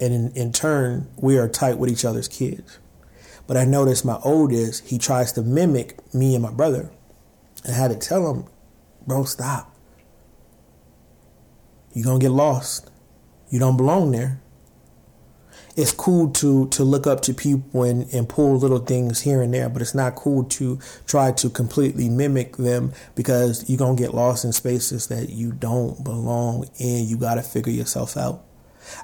[0.00, 2.80] and in, in turn we are tight with each other's kids.
[3.46, 6.90] But I noticed my oldest he tries to mimic me and my brother.
[7.68, 8.46] I had to tell him,
[9.06, 9.71] bro, stop
[11.94, 12.90] you're going to get lost.
[13.50, 14.40] You don't belong there.
[15.76, 19.54] it's cool to to look up to people and, and pull little things here and
[19.54, 24.14] there, but it's not cool to try to completely mimic them because you're gonna get
[24.14, 27.06] lost in spaces that you don't belong in.
[27.06, 28.44] You gotta figure yourself out.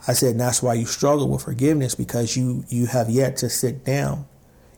[0.06, 3.84] I said that's why you struggle with forgiveness because you you have yet to sit
[3.84, 4.26] down.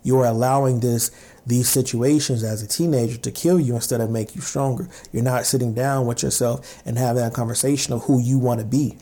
[0.02, 1.10] You're allowing this
[1.46, 4.88] these situations as a teenager to kill you instead of make you stronger.
[5.12, 8.66] You're not sitting down with yourself and having a conversation of who you want to
[8.66, 8.96] be.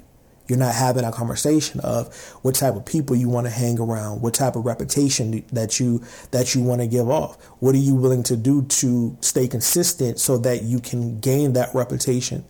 [0.49, 4.23] You're not having a conversation of what type of people you want to hang around,
[4.23, 7.37] what type of reputation that you that you want to give off.
[7.61, 11.75] What are you willing to do to stay consistent so that you can gain that
[11.75, 12.47] reputation?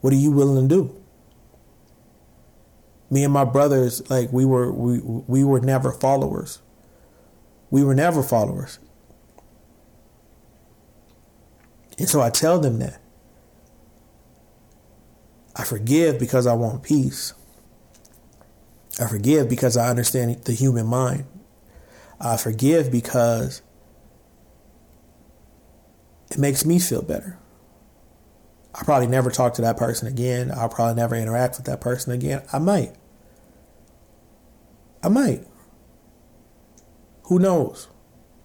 [0.00, 0.96] What are you willing to do?
[3.10, 6.60] Me and my brothers, like we were we we were never followers.
[7.70, 8.78] We were never followers.
[11.98, 13.00] And so I tell them that.
[15.56, 17.34] I forgive because I want peace.
[19.00, 21.24] I forgive because I understand the human mind.
[22.20, 23.62] I forgive because
[26.30, 27.38] it makes me feel better.
[28.72, 30.52] I probably never talk to that person again.
[30.54, 32.42] I'll probably never interact with that person again.
[32.52, 32.94] I might.
[35.02, 35.47] I might.
[37.28, 37.88] Who knows?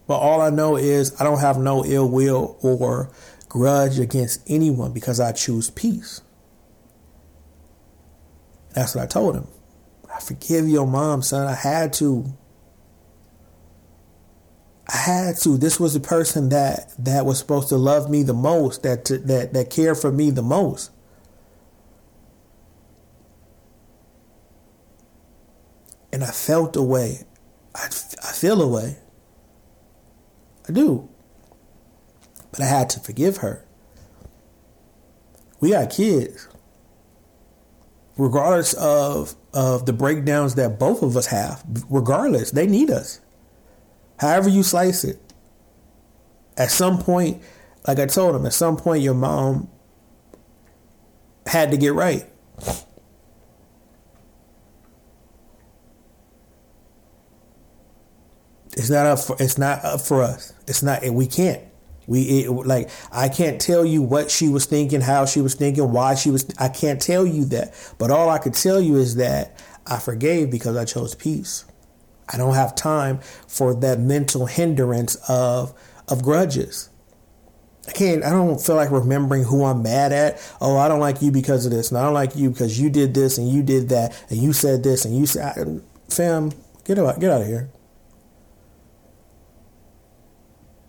[0.07, 3.09] But all I know is I don't have no ill will or
[3.47, 6.21] grudge against anyone because I choose peace.
[8.75, 9.47] That's what I told him.
[10.13, 11.47] I forgive your mom, son.
[11.47, 12.25] I had to.
[14.88, 15.57] I had to.
[15.57, 19.53] This was the person that that was supposed to love me the most, that that
[19.53, 20.91] that cared for me the most.
[26.11, 27.25] And I felt a way.
[27.76, 28.97] I, I feel a way.
[30.67, 31.09] I do.
[32.51, 33.65] But I had to forgive her.
[35.59, 36.47] We got kids
[38.17, 43.19] regardless of of the breakdowns that both of us have, regardless, they need us.
[44.17, 45.19] However you slice it.
[46.57, 47.41] At some point,
[47.88, 49.69] like I told him, at some point your mom
[51.45, 52.26] had to get right.
[58.74, 60.53] It's not up for it's not up for us.
[60.67, 61.61] It's not we can't.
[62.07, 65.91] We it, like I can't tell you what she was thinking, how she was thinking,
[65.91, 66.45] why she was.
[66.59, 67.74] I can't tell you that.
[67.97, 71.65] But all I could tell you is that I forgave because I chose peace.
[72.32, 75.74] I don't have time for that mental hindrance of
[76.07, 76.89] of grudges.
[77.88, 78.24] I can't.
[78.24, 80.41] I don't feel like remembering who I'm mad at.
[80.61, 82.89] Oh, I don't like you because of this, and I don't like you because you
[82.89, 86.51] did this and you did that, and you said this and you said, "Fam,
[86.86, 87.69] get out, get out of here."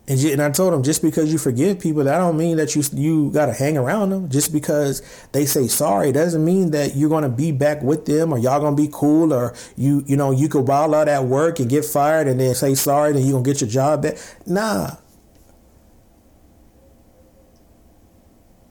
[0.06, 2.82] And, and I told him just because you forgive people, that don't mean that you
[2.92, 4.28] you got to hang around them.
[4.28, 5.02] Just because
[5.32, 8.76] they say sorry doesn't mean that you're gonna be back with them or y'all gonna
[8.76, 12.28] be cool or you you know you could wild out at work and get fired
[12.28, 14.18] and then say sorry and you gonna get your job back.
[14.46, 14.90] Nah,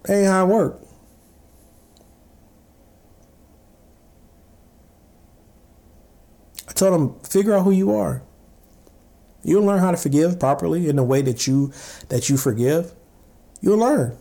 [0.03, 0.79] that ain't how it work.
[6.69, 8.21] I told him figure out who you are.
[9.43, 11.73] You'll learn how to forgive properly in the way that you
[12.09, 12.93] that you forgive.
[13.61, 14.17] You'll learn.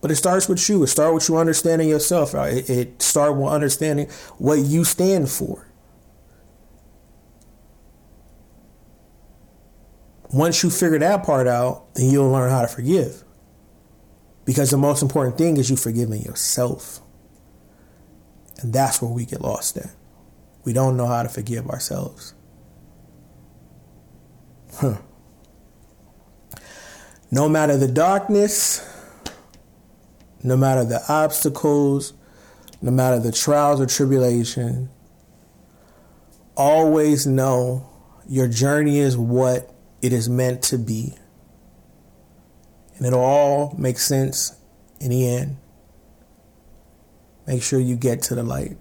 [0.00, 0.82] But it starts with you.
[0.84, 2.34] It starts with you understanding yourself.
[2.34, 5.66] Uh, it, it starts with understanding what you stand for.
[10.30, 13.24] Once you figure that part out, then you'll learn how to forgive.
[14.44, 17.00] Because the most important thing is you forgiving yourself.
[18.60, 19.90] And that's where we get lost at.
[20.64, 22.34] We don't know how to forgive ourselves.
[24.78, 24.98] Huh.
[27.32, 28.80] No matter the darkness,
[30.44, 32.12] no matter the obstacles,
[32.80, 34.88] no matter the trials or tribulation,
[36.56, 37.90] always know
[38.28, 41.18] your journey is what it is meant to be.
[42.98, 44.56] And it'll all make sense
[45.00, 45.56] in the end.
[47.48, 48.76] Make sure you get to the light.